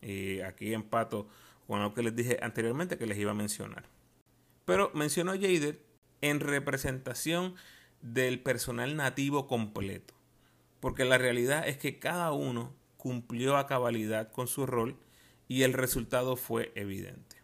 Y 0.02 0.40
aquí 0.40 0.74
empato 0.74 1.28
con 1.66 1.80
lo 1.80 1.94
que 1.94 2.02
les 2.02 2.16
dije 2.16 2.38
anteriormente 2.42 2.98
que 2.98 3.06
les 3.06 3.18
iba 3.18 3.30
a 3.30 3.34
mencionar. 3.34 3.84
Pero 4.64 4.90
menciono 4.94 5.32
a 5.32 5.36
Jadel 5.36 5.80
en 6.20 6.40
representación 6.40 7.54
del 8.02 8.40
personal 8.40 8.96
nativo 8.96 9.46
completo. 9.46 10.14
Porque 10.80 11.04
la 11.04 11.18
realidad 11.18 11.68
es 11.68 11.78
que 11.78 11.98
cada 11.98 12.32
uno 12.32 12.74
cumplió 12.96 13.56
a 13.56 13.66
cabalidad 13.66 14.32
con 14.32 14.48
su 14.48 14.66
rol 14.66 14.96
y 15.48 15.62
el 15.62 15.72
resultado 15.72 16.36
fue 16.36 16.72
evidente. 16.74 17.36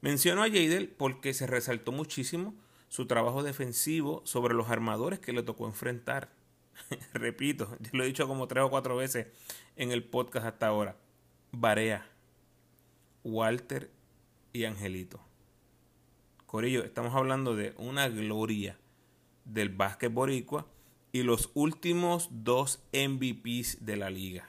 Menciono 0.00 0.42
a 0.42 0.48
Jadel 0.48 0.88
porque 0.88 1.34
se 1.34 1.46
resaltó 1.46 1.92
muchísimo 1.92 2.54
su 2.88 3.06
trabajo 3.06 3.42
defensivo 3.42 4.22
sobre 4.24 4.54
los 4.54 4.68
armadores 4.68 5.20
que 5.20 5.32
le 5.32 5.42
tocó 5.42 5.66
enfrentar. 5.66 6.32
Repito, 7.14 7.76
ya 7.80 7.90
lo 7.92 8.02
he 8.02 8.06
dicho 8.06 8.26
como 8.26 8.48
tres 8.48 8.64
o 8.64 8.70
cuatro 8.70 8.96
veces 8.96 9.28
en 9.76 9.92
el 9.92 10.04
podcast 10.04 10.46
hasta 10.46 10.66
ahora. 10.66 10.96
Barea, 11.52 12.06
Walter 13.24 13.90
y 14.52 14.64
Angelito. 14.64 15.20
Corillo, 16.46 16.84
estamos 16.84 17.14
hablando 17.14 17.56
de 17.56 17.74
una 17.78 18.08
gloria 18.08 18.78
del 19.44 19.70
básquet 19.70 20.12
boricua 20.12 20.66
y 21.12 21.22
los 21.22 21.50
últimos 21.54 22.28
dos 22.30 22.82
MVPs 22.92 23.84
de 23.84 23.96
la 23.96 24.10
liga. 24.10 24.48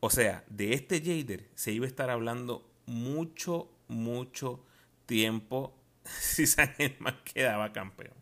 O 0.00 0.10
sea, 0.10 0.44
de 0.48 0.74
este 0.74 1.00
Jader 1.00 1.48
se 1.54 1.72
iba 1.72 1.86
a 1.86 1.88
estar 1.88 2.10
hablando 2.10 2.70
mucho, 2.86 3.70
mucho 3.88 4.64
tiempo 5.06 5.74
si 6.04 6.46
San 6.46 6.68
Germán 6.74 7.18
quedaba 7.24 7.72
campeón. 7.72 8.14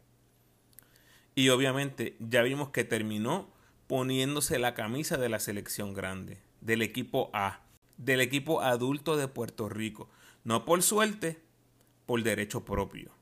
Y 1.34 1.48
obviamente 1.48 2.16
ya 2.20 2.42
vimos 2.42 2.70
que 2.70 2.84
terminó 2.84 3.50
poniéndose 3.86 4.58
la 4.58 4.74
camisa 4.74 5.16
de 5.16 5.28
la 5.28 5.40
selección 5.40 5.92
grande, 5.92 6.38
del 6.60 6.82
equipo 6.82 7.30
A 7.32 7.62
del 7.96 8.20
equipo 8.20 8.62
adulto 8.62 9.16
de 9.16 9.28
Puerto 9.28 9.68
Rico. 9.68 10.08
No 10.44 10.64
por 10.64 10.82
suerte, 10.82 11.40
por 12.06 12.22
derecho 12.22 12.64
propio. 12.64 13.12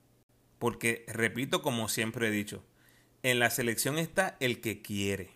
Porque, 0.58 1.04
repito, 1.08 1.62
como 1.62 1.88
siempre 1.88 2.28
he 2.28 2.30
dicho, 2.30 2.62
en 3.22 3.38
la 3.38 3.50
selección 3.50 3.98
está 3.98 4.36
el 4.40 4.60
que 4.60 4.82
quiere. 4.82 5.30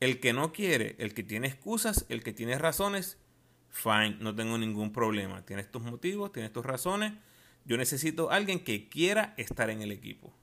El 0.00 0.18
que 0.20 0.32
no 0.32 0.52
quiere, 0.52 0.96
el 0.98 1.14
que 1.14 1.22
tiene 1.22 1.46
excusas, 1.46 2.06
el 2.08 2.22
que 2.24 2.32
tiene 2.32 2.58
razones, 2.58 3.18
fine, 3.68 4.16
no 4.20 4.34
tengo 4.34 4.58
ningún 4.58 4.92
problema. 4.92 5.44
Tienes 5.44 5.70
tus 5.70 5.82
motivos, 5.82 6.32
tienes 6.32 6.52
tus 6.52 6.66
razones. 6.66 7.12
Yo 7.64 7.76
necesito 7.76 8.30
a 8.30 8.36
alguien 8.36 8.64
que 8.64 8.88
quiera 8.88 9.34
estar 9.36 9.70
en 9.70 9.82
el 9.82 9.92
equipo. 9.92 10.34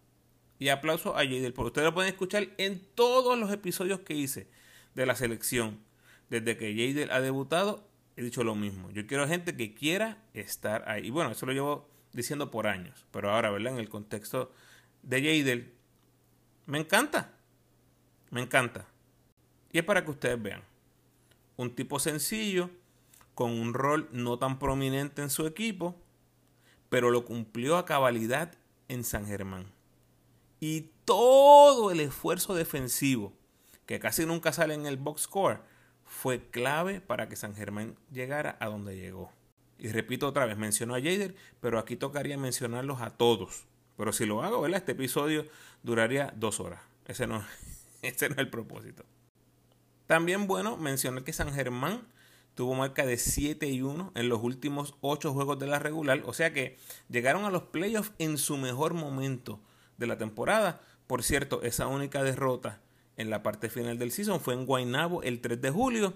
Y 0.59 0.69
aplauso 0.69 1.15
a 1.15 1.23
Jadel, 1.23 1.53
porque 1.53 1.67
ustedes 1.67 1.85
lo 1.85 1.93
pueden 1.93 2.11
escuchar 2.11 2.49
en 2.57 2.81
todos 2.95 3.37
los 3.37 3.51
episodios 3.51 4.01
que 4.01 4.13
hice 4.13 4.47
de 4.95 5.05
la 5.05 5.15
selección 5.15 5.79
desde 6.29 6.57
que 6.57 6.73
Jadel 6.73 7.11
ha 7.11 7.21
debutado, 7.21 7.87
he 8.15 8.23
dicho 8.23 8.43
lo 8.43 8.55
mismo. 8.55 8.91
Yo 8.91 9.07
quiero 9.07 9.27
gente 9.27 9.55
que 9.55 9.73
quiera 9.73 10.23
estar 10.33 10.87
ahí. 10.87 11.07
Y 11.07 11.09
bueno, 11.09 11.31
eso 11.31 11.45
lo 11.45 11.53
llevo 11.53 11.89
diciendo 12.13 12.51
por 12.51 12.67
años. 12.67 13.05
Pero 13.11 13.31
ahora, 13.31 13.49
¿verdad? 13.49 13.73
En 13.73 13.79
el 13.79 13.89
contexto 13.89 14.51
de 15.01 15.21
Jadel, 15.21 15.73
me 16.69 16.79
encanta. 16.79 17.33
Me 18.29 18.41
encanta. 18.41 18.85
Y 19.71 19.79
es 19.79 19.83
para 19.83 20.05
que 20.05 20.11
ustedes 20.11 20.41
vean. 20.41 20.61
Un 21.57 21.75
tipo 21.75 21.99
sencillo, 21.99 22.69
con 23.33 23.51
un 23.51 23.73
rol 23.73 24.07
no 24.11 24.37
tan 24.37 24.59
prominente 24.59 25.21
en 25.21 25.29
su 25.29 25.47
equipo, 25.47 25.95
pero 26.89 27.09
lo 27.09 27.25
cumplió 27.25 27.77
a 27.77 27.85
cabalidad 27.85 28.53
en 28.87 29.03
San 29.03 29.25
Germán. 29.25 29.65
Y 30.59 30.91
todo 31.05 31.89
el 31.89 32.01
esfuerzo 32.01 32.53
defensivo, 32.53 33.33
que 33.85 33.99
casi 33.99 34.25
nunca 34.25 34.53
sale 34.53 34.75
en 34.75 34.85
el 34.85 34.97
box 34.97 35.23
score, 35.23 35.61
fue 36.03 36.49
clave 36.51 37.01
para 37.01 37.29
que 37.29 37.35
San 37.35 37.55
Germán 37.55 37.95
llegara 38.11 38.57
a 38.59 38.67
donde 38.67 38.95
llegó. 38.95 39.31
Y 39.79 39.87
repito 39.87 40.27
otra 40.27 40.45
vez, 40.45 40.57
mencionó 40.57 40.93
a 40.93 40.99
Jader, 40.99 41.33
pero 41.61 41.79
aquí 41.79 41.95
tocaría 41.95 42.37
mencionarlos 42.37 43.01
a 43.01 43.11
todos, 43.11 43.65
Pero 43.97 44.13
si 44.13 44.25
lo 44.25 44.43
hago, 44.43 44.61
¿verdad? 44.61 44.79
Este 44.79 44.93
episodio 44.93 45.45
duraría 45.83 46.33
dos 46.35 46.59
horas. 46.59 46.81
Ese 47.05 47.27
no, 47.27 47.43
ese 48.01 48.29
no 48.29 48.35
es 48.35 48.39
el 48.39 48.49
propósito. 48.49 49.03
También, 50.07 50.47
bueno, 50.47 50.77
mencioné 50.77 51.23
que 51.23 51.33
San 51.33 51.53
Germán 51.53 52.07
tuvo 52.55 52.73
marca 52.73 53.05
de 53.05 53.17
7 53.17 53.67
y 53.67 53.81
1 53.81 54.11
en 54.15 54.27
los 54.27 54.43
últimos 54.43 54.95
8 55.01 55.33
juegos 55.33 55.59
de 55.59 55.67
la 55.67 55.79
regular. 55.79 56.23
O 56.25 56.33
sea 56.33 56.51
que 56.51 56.77
llegaron 57.09 57.45
a 57.45 57.51
los 57.51 57.63
playoffs 57.63 58.11
en 58.17 58.37
su 58.37 58.57
mejor 58.57 58.93
momento 58.93 59.61
de 59.97 60.07
la 60.07 60.17
temporada. 60.17 60.81
Por 61.07 61.23
cierto, 61.23 61.61
esa 61.61 61.87
única 61.87 62.23
derrota 62.23 62.81
en 63.17 63.29
la 63.29 63.43
parte 63.43 63.69
final 63.69 63.97
del 63.97 64.11
season 64.11 64.41
fue 64.41 64.55
en 64.55 64.65
Guaynabo 64.65 65.23
el 65.23 65.41
3 65.41 65.61
de 65.61 65.69
julio. 65.69 66.13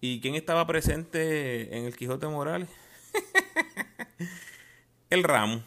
¿Y 0.00 0.20
quién 0.20 0.34
estaba 0.34 0.66
presente 0.66 1.76
en 1.76 1.84
el 1.84 1.96
Quijote 1.96 2.26
Morales? 2.26 2.68
el 5.10 5.22
Ramo. 5.22 5.62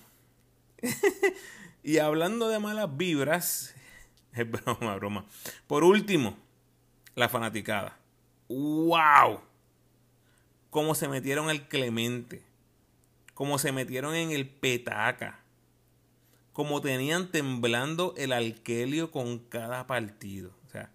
y 1.84 2.00
hablando 2.00 2.50
de 2.50 2.60
malas 2.60 2.96
vibras, 2.98 3.76
es 4.34 4.50
broma, 4.50 4.96
broma. 4.96 5.26
Por 5.68 5.84
último, 5.84 6.38
la 7.16 7.30
fanaticada. 7.30 7.98
¡Wow! 8.48 9.42
Cómo 10.70 10.96
se 10.96 11.08
metieron 11.08 11.50
el 11.50 11.68
Clemente. 11.68 12.44
Cómo 13.34 13.58
se 13.58 13.72
metieron 13.72 14.16
en 14.16 14.32
el 14.32 14.48
Petaca. 14.48 15.40
Cómo 16.54 16.82
tenían 16.82 17.32
temblando 17.32 18.13
el 18.18 18.32
Alquelio 18.32 19.12
con 19.12 19.40
cada 19.40 19.88
partido. 19.88 20.52
O 20.68 20.70
sea, 20.70 20.90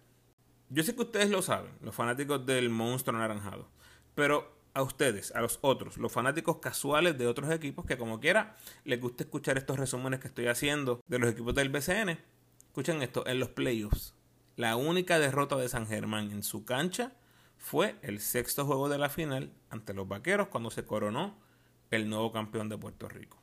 yo 0.71 0.83
sé 0.83 0.95
que 0.95 1.03
ustedes 1.03 1.31
lo 1.31 1.42
saben, 1.42 1.71
los 1.83 1.95
fanáticos 1.95 2.45
del 2.45 2.68
monstruo 2.68 3.16
anaranjado. 3.16 3.68
Pero 4.14 4.62
a 4.75 4.83
ustedes, 4.83 5.33
a 5.35 5.41
los 5.41 5.59
otros, 5.61 5.99
los 5.99 6.13
fanáticos 6.13 6.59
casuales 6.59 7.19
de 7.19 7.27
otros 7.27 7.51
equipos 7.51 7.85
que 7.85 7.99
como 7.99 8.21
quiera 8.21 8.57
les 8.85 9.01
gusta 9.01 9.25
escuchar 9.25 9.59
estos 9.59 9.79
resúmenes 9.79 10.21
que 10.21 10.29
estoy 10.29 10.47
haciendo 10.47 11.01
de 11.07 11.19
los 11.19 11.31
equipos 11.31 11.55
del 11.55 11.69
BCN. 11.69 12.19
Escuchen 12.69 13.03
esto, 13.03 13.27
en 13.27 13.39
los 13.39 13.51
playoffs, 13.51 14.15
la 14.57 14.77
única 14.77 15.19
derrota 15.19 15.57
de 15.57 15.69
San 15.69 15.87
Germán 15.87 16.31
en 16.31 16.43
su 16.43 16.65
cancha 16.65 17.13
fue 17.59 17.97
el 18.03 18.21
sexto 18.21 18.65
juego 18.67 18.89
de 18.89 18.99
la 18.99 19.09
final 19.09 19.53
ante 19.71 19.95
los 19.95 20.09
Vaqueros 20.09 20.49
cuando 20.49 20.71
se 20.71 20.85
coronó 20.85 21.37
el 21.91 22.09
nuevo 22.09 22.33
campeón 22.33 22.69
de 22.69 22.79
Puerto 22.79 23.09
Rico. 23.09 23.39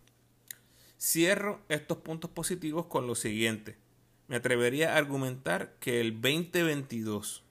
Cierro 1.00 1.62
estos 1.70 2.00
puntos 2.00 2.30
positivos 2.32 2.88
con 2.88 3.08
lo 3.08 3.16
siguiente. 3.16 3.78
Me 4.28 4.36
atrevería 4.36 4.94
a 4.94 4.98
argumentar 4.98 5.76
que 5.80 6.02
el 6.02 6.14
2022 6.22 7.44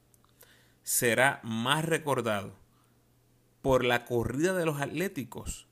será 0.83 1.41
más 1.43 1.85
recordado 1.85 2.55
por 3.63 3.85
la 3.85 4.05
corrida 4.05 4.55
de 4.55 4.67
los 4.67 4.81
Atléticos 4.81 5.67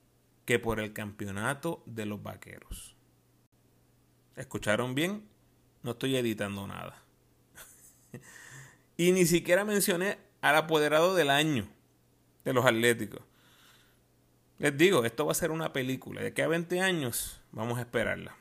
que 0.45 0.59
por 0.59 0.81
el 0.81 0.93
campeonato 0.93 1.83
de 1.87 2.07
los 2.07 2.23
Vaqueros. 2.23 2.95
¿Escucharon 4.37 4.95
bien? 4.95 5.25
No 5.83 5.93
estoy 5.93 6.17
editando 6.17 6.67
nada. 6.67 7.03
y 8.97 9.13
ni 9.13 9.27
siquiera 9.27 9.65
mencioné 9.65 10.19
al 10.41 10.57
apoderado 10.57 11.15
del 11.15 11.31
año 11.31 11.67
de 12.45 12.53
los 12.53 12.65
Atléticos. 12.65 13.23
Les 14.59 14.77
digo, 14.77 15.05
esto 15.05 15.27
va 15.27 15.33
a 15.33 15.35
ser 15.35 15.51
una 15.51 15.73
película. 15.73 16.23
De 16.23 16.29
aquí 16.29 16.43
a 16.43 16.49
20 16.49 16.81
años 16.81 17.41
vamos 17.53 17.79
a 17.79 17.83
esperarla. 17.83 18.37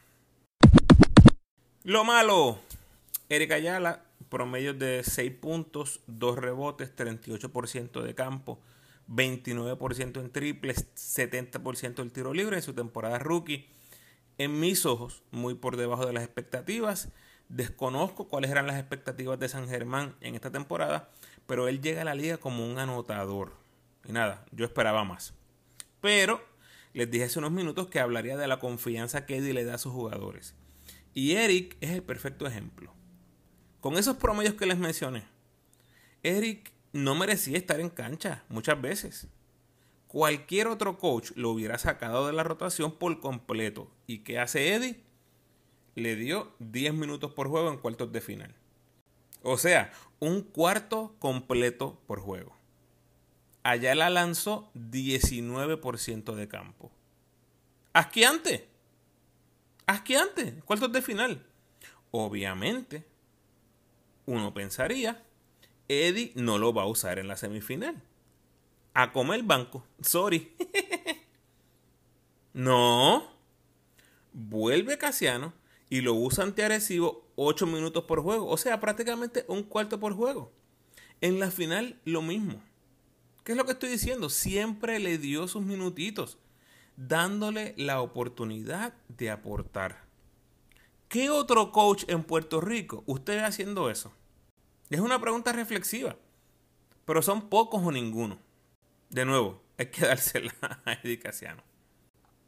Lo 1.83 2.03
malo. 2.03 2.59
Erika 3.27 3.55
Ayala, 3.55 4.03
promedio 4.29 4.73
de 4.73 5.03
6 5.03 5.31
puntos, 5.33 6.01
2 6.07 6.37
rebotes, 6.37 6.95
38% 6.95 8.01
de 8.01 8.15
campo, 8.15 8.59
29% 9.07 10.19
en 10.19 10.31
triples, 10.31 10.87
70% 10.95 11.95
del 11.95 12.11
tiro 12.11 12.33
libre 12.33 12.57
en 12.57 12.63
su 12.63 12.73
temporada 12.73 13.19
rookie. 13.19 13.67
En 14.37 14.59
mis 14.59 14.85
ojos, 14.85 15.23
muy 15.31 15.53
por 15.53 15.77
debajo 15.77 16.05
de 16.05 16.13
las 16.13 16.23
expectativas. 16.23 17.09
Desconozco 17.47 18.27
cuáles 18.27 18.51
eran 18.51 18.67
las 18.67 18.79
expectativas 18.79 19.39
de 19.39 19.49
San 19.49 19.67
Germán 19.67 20.15
en 20.21 20.35
esta 20.35 20.51
temporada, 20.51 21.09
pero 21.45 21.67
él 21.67 21.81
llega 21.81 22.01
a 22.01 22.05
la 22.05 22.15
liga 22.15 22.37
como 22.37 22.65
un 22.67 22.79
anotador. 22.79 23.53
Y 24.07 24.11
nada, 24.11 24.45
yo 24.51 24.65
esperaba 24.65 25.03
más. 25.03 25.33
Pero 26.01 26.43
les 26.93 27.09
dije 27.09 27.25
hace 27.25 27.39
unos 27.39 27.51
minutos 27.51 27.87
que 27.87 27.99
hablaría 27.99 28.37
de 28.37 28.47
la 28.47 28.59
confianza 28.59 29.25
que 29.25 29.37
Eddie 29.37 29.53
le 29.53 29.65
da 29.65 29.75
a 29.75 29.79
sus 29.79 29.93
jugadores. 29.93 30.55
Y 31.13 31.33
Eric 31.33 31.77
es 31.81 31.91
el 31.91 32.03
perfecto 32.03 32.47
ejemplo. 32.47 32.93
Con 33.79 33.97
esos 33.97 34.17
promedios 34.17 34.55
que 34.55 34.65
les 34.65 34.77
mencioné, 34.77 35.23
Eric 36.23 36.71
no 36.95 37.13
merecía 37.13 37.57
estar 37.57 37.81
en 37.81 37.89
cancha 37.89 38.45
muchas 38.47 38.81
veces. 38.81 39.27
Cualquier 40.07 40.67
otro 40.67 40.97
coach 40.97 41.31
lo 41.35 41.49
hubiera 41.49 41.77
sacado 41.77 42.25
de 42.25 42.31
la 42.31 42.45
rotación 42.45 42.93
por 42.93 43.19
completo. 43.19 43.91
¿Y 44.07 44.19
qué 44.19 44.39
hace 44.39 44.73
Eddie? 44.73 45.03
Le 45.95 46.15
dio 46.15 46.53
10 46.59 46.93
minutos 46.93 47.33
por 47.33 47.49
juego 47.49 47.69
en 47.69 47.79
cuartos 47.79 48.13
de 48.13 48.21
final. 48.21 48.55
O 49.43 49.57
sea, 49.57 49.91
un 50.21 50.41
cuarto 50.41 51.17
completo 51.19 51.99
por 52.07 52.21
juego. 52.21 52.55
Allá 53.61 53.93
la 53.93 54.09
lanzó 54.09 54.71
19% 54.73 56.33
de 56.33 56.47
campo. 56.47 56.93
Asquiante. 57.91 58.69
Asquiante. 59.85 60.61
Cuartos 60.63 60.93
de 60.93 61.01
final. 61.01 61.45
Obviamente, 62.11 63.05
uno 64.25 64.53
pensaría 64.53 65.24
Eddie 65.87 66.31
no 66.35 66.57
lo 66.57 66.73
va 66.73 66.83
a 66.83 66.87
usar 66.87 67.19
en 67.19 67.27
la 67.27 67.37
semifinal. 67.37 68.01
A 68.93 69.11
comer 69.11 69.43
banco. 69.43 69.85
Sorry. 70.01 70.55
no. 72.53 73.31
Vuelve 74.33 74.97
Casiano 74.97 75.53
y 75.89 76.01
lo 76.01 76.13
usa 76.13 76.43
ante 76.43 76.63
Arecibo 76.63 77.27
8 77.35 77.67
minutos 77.67 78.05
por 78.05 78.21
juego. 78.21 78.47
O 78.47 78.57
sea, 78.57 78.79
prácticamente 78.79 79.45
un 79.47 79.63
cuarto 79.63 79.99
por 79.99 80.13
juego. 80.13 80.51
En 81.21 81.39
la 81.39 81.51
final, 81.51 81.99
lo 82.05 82.21
mismo. 82.21 82.61
¿Qué 83.43 83.51
es 83.51 83.57
lo 83.57 83.65
que 83.65 83.73
estoy 83.73 83.89
diciendo? 83.89 84.29
Siempre 84.29 84.99
le 84.99 85.17
dio 85.17 85.47
sus 85.47 85.63
minutitos, 85.63 86.39
dándole 86.97 87.75
la 87.77 88.01
oportunidad 88.01 88.93
de 89.07 89.29
aportar. 89.29 90.03
¿Qué 91.07 91.29
otro 91.29 91.71
coach 91.71 92.05
en 92.07 92.23
Puerto 92.23 92.59
Rico 92.59 93.03
usted 93.05 93.35
ve 93.35 93.43
haciendo 93.43 93.89
eso? 93.89 94.11
Es 94.89 94.99
una 94.99 95.19
pregunta 95.19 95.51
reflexiva, 95.51 96.15
pero 97.05 97.21
son 97.21 97.49
pocos 97.49 97.81
o 97.83 97.91
ninguno. 97.91 98.37
De 99.09 99.25
nuevo, 99.25 99.61
hay 99.77 99.87
que 99.87 100.01
dársela 100.05 100.53
a 100.85 100.93
Eddie 100.93 101.19
Casiano. 101.19 101.63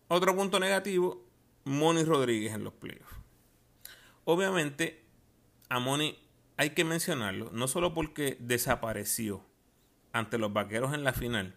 Otro 0.07 0.35
punto 0.35 0.59
negativo, 0.59 1.25
Moni 1.65 2.03
Rodríguez 2.03 2.53
en 2.53 2.63
los 2.63 2.73
playoffs. 2.73 3.15
Obviamente, 4.25 5.05
a 5.69 5.79
Moni 5.79 6.17
hay 6.57 6.71
que 6.71 6.83
mencionarlo, 6.83 7.49
no 7.51 7.67
solo 7.67 7.93
porque 7.93 8.37
desapareció 8.39 9.43
ante 10.11 10.37
los 10.37 10.53
vaqueros 10.53 10.93
en 10.93 11.03
la 11.03 11.13
final, 11.13 11.55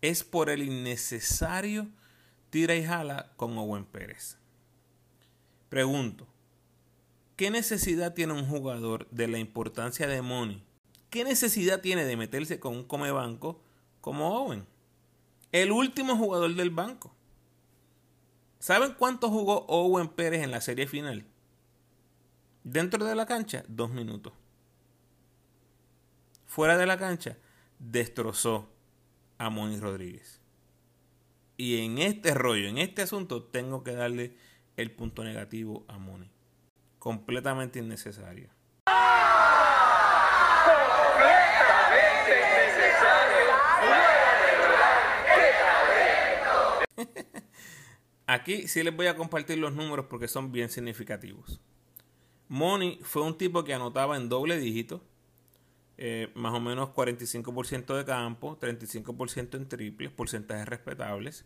es 0.00 0.24
por 0.24 0.50
el 0.50 0.62
innecesario 0.62 1.88
tira 2.50 2.74
y 2.76 2.84
jala 2.84 3.32
con 3.36 3.56
Owen 3.56 3.84
Pérez. 3.84 4.38
Pregunto, 5.68 6.28
¿Qué 7.36 7.50
necesidad 7.50 8.14
tiene 8.14 8.32
un 8.32 8.46
jugador 8.46 9.08
de 9.10 9.26
la 9.26 9.38
importancia 9.38 10.06
de 10.06 10.22
Money? 10.22 10.62
¿Qué 11.10 11.24
necesidad 11.24 11.80
tiene 11.80 12.04
de 12.04 12.16
meterse 12.16 12.60
con 12.60 12.76
un 12.76 12.84
come 12.84 13.10
banco 13.10 13.60
como 14.00 14.38
Owen? 14.40 14.64
El 15.50 15.72
último 15.72 16.16
jugador 16.16 16.54
del 16.54 16.70
banco. 16.70 17.12
¿Saben 18.60 18.94
cuánto 18.96 19.30
jugó 19.30 19.66
Owen 19.66 20.08
Pérez 20.08 20.44
en 20.44 20.52
la 20.52 20.60
serie 20.60 20.86
final? 20.86 21.26
Dentro 22.62 23.04
de 23.04 23.16
la 23.16 23.26
cancha, 23.26 23.64
dos 23.66 23.90
minutos. 23.90 24.32
Fuera 26.46 26.78
de 26.78 26.86
la 26.86 26.98
cancha, 26.98 27.36
destrozó 27.80 28.70
a 29.38 29.50
Moni 29.50 29.80
Rodríguez. 29.80 30.40
Y 31.56 31.84
en 31.84 31.98
este 31.98 32.32
rollo, 32.32 32.68
en 32.68 32.78
este 32.78 33.02
asunto, 33.02 33.42
tengo 33.42 33.82
que 33.82 33.92
darle 33.92 34.36
el 34.76 34.92
punto 34.92 35.24
negativo 35.24 35.84
a 35.88 35.98
Moni 35.98 36.33
completamente 37.04 37.78
innecesario. 37.80 38.48
Aquí 48.26 48.66
sí 48.68 48.82
les 48.82 48.96
voy 48.96 49.08
a 49.08 49.16
compartir 49.16 49.58
los 49.58 49.74
números 49.74 50.06
porque 50.08 50.28
son 50.28 50.50
bien 50.50 50.70
significativos. 50.70 51.60
Money 52.48 52.98
fue 53.02 53.20
un 53.20 53.36
tipo 53.36 53.64
que 53.64 53.74
anotaba 53.74 54.16
en 54.16 54.30
doble 54.30 54.56
dígito, 54.56 55.04
eh, 55.98 56.32
más 56.34 56.54
o 56.54 56.60
menos 56.60 56.88
45% 56.88 57.98
de 57.98 58.06
campo, 58.06 58.58
35% 58.58 59.58
en 59.58 59.68
triples, 59.68 60.10
porcentajes 60.10 60.66
respetables, 60.66 61.44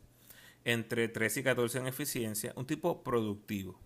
entre 0.65 1.09
13 1.09 1.41
y 1.41 1.43
14 1.43 1.79
en 1.79 1.89
eficiencia, 1.89 2.53
un 2.55 2.65
tipo 2.65 3.03
productivo 3.03 3.81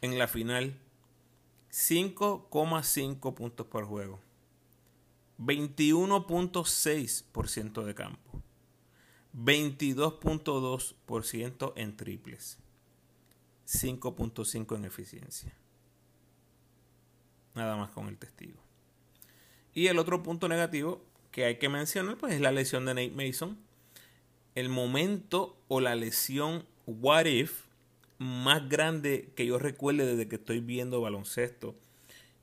en 0.00 0.18
la 0.18 0.28
final 0.28 0.78
5,5 1.70 3.34
puntos 3.34 3.66
por 3.66 3.84
juego. 3.84 4.18
21.6% 5.38 7.84
de 7.84 7.94
campo. 7.94 8.42
22.2% 9.34 11.72
en 11.76 11.94
triples. 11.96 12.58
5.5 13.66 14.76
en 14.76 14.84
eficiencia. 14.86 15.52
Nada 17.54 17.76
más 17.76 17.90
con 17.90 18.08
el 18.08 18.16
testigo. 18.16 18.58
Y 19.74 19.88
el 19.88 19.98
otro 19.98 20.22
punto 20.22 20.48
negativo 20.48 21.04
que 21.30 21.44
hay 21.44 21.58
que 21.58 21.68
mencionar 21.68 22.16
pues 22.16 22.32
es 22.32 22.40
la 22.40 22.52
lesión 22.52 22.86
de 22.86 22.94
Nate 22.94 23.10
Mason. 23.10 23.58
El 24.54 24.70
momento 24.70 25.58
o 25.68 25.80
la 25.80 25.94
lesión 25.94 26.64
what 26.86 27.26
if 27.26 27.65
más 28.18 28.68
grande 28.68 29.32
que 29.36 29.46
yo 29.46 29.58
recuerde 29.58 30.06
desde 30.06 30.28
que 30.28 30.36
estoy 30.36 30.60
viendo 30.60 31.00
baloncesto. 31.00 31.74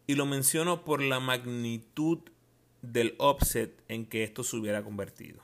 Y 0.08 0.16
lo 0.16 0.26
menciono 0.26 0.84
por 0.84 1.02
la 1.02 1.20
magnitud 1.20 2.20
del 2.82 3.16
offset 3.18 3.82
en 3.88 4.06
que 4.06 4.24
esto 4.24 4.44
se 4.44 4.58
hubiera 4.58 4.84
convertido. 4.84 5.42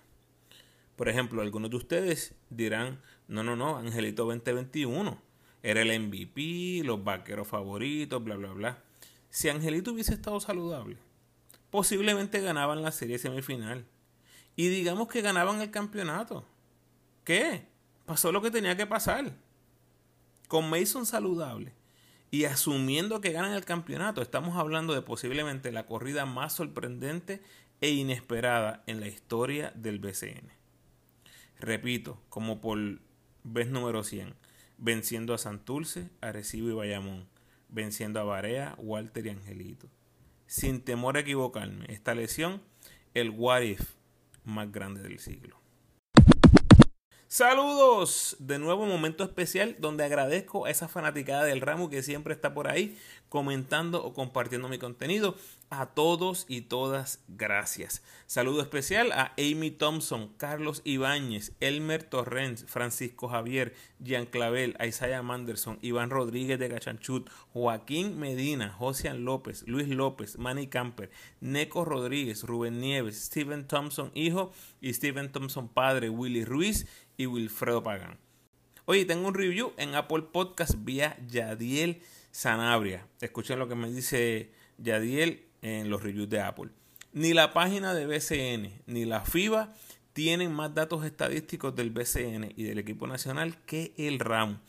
Por 0.96 1.08
ejemplo, 1.08 1.42
algunos 1.42 1.72
de 1.72 1.78
ustedes 1.78 2.36
dirán, 2.50 3.02
no, 3.28 3.44
no, 3.44 3.56
no, 3.56 3.78
Angelito 3.78 4.26
2021 4.26 5.22
era 5.64 5.82
el 5.82 6.00
MVP, 6.00 6.82
los 6.84 7.04
vaqueros 7.04 7.48
favoritos, 7.48 8.24
bla, 8.24 8.36
bla, 8.36 8.52
bla. 8.52 8.84
Si 9.30 9.50
Angelito 9.50 9.92
hubiese 9.92 10.14
estado 10.14 10.40
saludable, 10.40 10.98
posiblemente 11.70 12.42
ganaban 12.42 12.82
la 12.82 12.92
serie 12.92 13.18
semifinal. 13.18 13.86
Y 14.56 14.68
digamos 14.68 15.08
que 15.08 15.22
ganaban 15.22 15.62
el 15.62 15.72
campeonato. 15.72 16.46
¿Qué? 17.24 17.68
Pasó 18.06 18.32
lo 18.32 18.42
que 18.42 18.52
tenía 18.52 18.76
que 18.76 18.86
pasar. 18.86 19.34
Con 20.50 20.68
Mason 20.68 21.06
saludable 21.06 21.74
y 22.32 22.46
asumiendo 22.46 23.22
que 23.22 23.32
ganan 23.32 23.54
el 23.54 23.66
campeonato, 23.66 24.24
estamos 24.24 24.58
hablando 24.58 24.96
de 24.96 25.04
posiblemente 25.04 25.72
la 25.72 25.86
corrida 25.86 26.26
más 26.26 26.54
sorprendente 26.54 27.44
e 27.82 27.92
inesperada 27.92 28.84
en 28.88 29.00
la 29.00 29.06
historia 29.06 29.72
del 29.76 30.00
BCN. 30.00 30.50
Repito, 31.60 32.20
como 32.30 32.62
por 32.62 32.80
vez 33.44 33.68
número 33.70 34.04
100, 34.04 34.34
venciendo 34.80 35.36
a 35.36 35.38
Santulce, 35.38 36.10
Arecibo 36.20 36.70
y 36.70 36.74
Bayamón, 36.74 37.28
venciendo 37.68 38.20
a 38.20 38.24
Barea, 38.24 38.74
Walter 38.80 39.28
y 39.28 39.30
Angelito. 39.30 39.88
Sin 40.48 40.82
temor 40.82 41.18
a 41.18 41.20
equivocarme, 41.20 41.86
esta 41.90 42.16
lesión, 42.16 42.64
el 43.14 43.30
what 43.30 43.62
if 43.62 43.94
más 44.46 44.72
grande 44.72 45.04
del 45.04 45.20
siglo. 45.20 45.59
Saludos, 47.32 48.36
de 48.40 48.58
nuevo 48.58 48.88
momento 48.88 49.24
especial 49.24 49.76
donde 49.78 50.04
agradezco 50.04 50.66
a 50.66 50.72
esa 50.72 50.88
fanaticada 50.88 51.44
del 51.44 51.62
ramo 51.62 51.88
que 51.88 52.02
siempre 52.02 52.34
está 52.34 52.56
por 52.56 52.68
ahí 52.68 52.98
comentando 53.30 54.04
o 54.04 54.16
compartiendo 54.16 54.68
mi 54.68 54.80
contenido. 54.80 55.36
A 55.70 55.86
todos 55.86 56.48
y 56.48 56.62
todas, 56.62 57.24
gracias. 57.28 58.02
Saludo 58.26 58.64
especial 58.64 59.12
a 59.12 59.34
Amy 59.38 59.70
Thompson, 59.70 60.34
Carlos 60.38 60.82
Ibáñez, 60.84 61.52
Elmer 61.60 62.02
Torrens, 62.02 62.66
Francisco 62.66 63.28
Javier, 63.28 63.76
Jean 64.00 64.26
Clavel, 64.26 64.76
Isaiah 64.84 65.22
Manderson, 65.22 65.78
Iván 65.84 66.10
Rodríguez 66.10 66.58
de 66.58 66.70
Gachanchut, 66.70 67.30
Joaquín 67.54 68.18
Medina, 68.18 68.72
Josian 68.72 69.24
López, 69.24 69.64
Luis 69.68 69.88
López, 69.90 70.40
Manny 70.40 70.66
Camper, 70.66 71.12
Neco 71.40 71.86
Rodríguez, 71.86 72.42
Rubén 72.42 72.82
Nieves, 72.82 73.26
Steven 73.26 73.68
Thompson 73.68 74.10
hijo 74.16 74.52
y 74.82 74.92
Steven 74.96 75.32
Thompson 75.32 75.68
padre, 75.68 76.10
Willy 76.10 76.46
Ruiz 76.46 76.88
y 77.20 77.28
Wilfredo 77.28 77.84
Pagán. 77.84 78.18
Oye, 78.86 79.04
tengo 79.04 79.28
un 79.28 79.34
review 79.34 79.74
en 79.78 79.94
Apple 79.94 80.24
Podcast 80.32 80.74
vía 80.78 81.18
Yadiel 81.28 82.02
Sanabria. 82.32 83.06
Escuchen 83.20 83.60
lo 83.60 83.68
que 83.68 83.76
me 83.76 83.92
dice 83.92 84.52
Yadiel 84.78 85.46
en 85.62 85.90
los 85.90 86.02
reviews 86.02 86.30
de 86.30 86.40
Apple. 86.40 86.70
Ni 87.12 87.34
la 87.34 87.52
página 87.54 87.94
de 87.94 88.08
BCN 88.08 88.84
ni 88.88 89.04
la 89.04 89.22
FIBA 89.22 89.76
tienen 90.14 90.54
más 90.54 90.74
datos 90.74 91.04
estadísticos 91.04 91.76
del 91.76 91.92
BCN 91.92 92.54
y 92.56 92.64
del 92.64 92.80
equipo 92.80 93.06
nacional 93.06 93.58
que 93.66 93.94
el 93.98 94.20
RAM. 94.20 94.62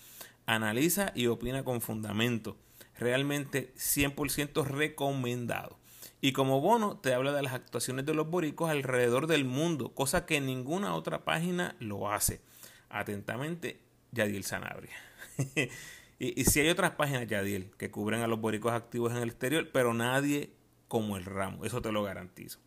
Analiza 0.44 1.12
y 1.14 1.28
opina 1.28 1.62
con 1.62 1.80
fundamento. 1.80 2.56
Realmente 2.98 3.72
100% 3.76 4.66
recomendado. 4.66 5.79
Y 6.20 6.32
como 6.32 6.60
bono 6.60 6.98
te 6.98 7.14
habla 7.14 7.32
de 7.32 7.42
las 7.42 7.54
actuaciones 7.54 8.04
de 8.04 8.14
los 8.14 8.28
boricos 8.28 8.70
alrededor 8.70 9.26
del 9.26 9.44
mundo, 9.44 9.94
cosa 9.94 10.26
que 10.26 10.40
ninguna 10.40 10.94
otra 10.94 11.24
página 11.24 11.76
lo 11.80 12.10
hace. 12.10 12.40
Atentamente, 12.90 13.80
Yadiel 14.12 14.44
Sanabria. 14.44 14.94
y, 16.18 16.44
si 16.44 16.60
hay 16.60 16.68
otras 16.68 16.92
páginas, 16.92 17.26
Yadiel, 17.26 17.70
que 17.78 17.90
cubren 17.90 18.20
a 18.20 18.26
los 18.26 18.40
boricos 18.40 18.72
activos 18.72 19.12
en 19.12 19.18
el 19.18 19.30
exterior, 19.30 19.70
pero 19.72 19.94
nadie 19.94 20.52
como 20.88 21.16
el 21.16 21.24
ramo, 21.24 21.64
eso 21.64 21.80
te 21.80 21.92
lo 21.92 22.02
garantizo. 22.02 22.58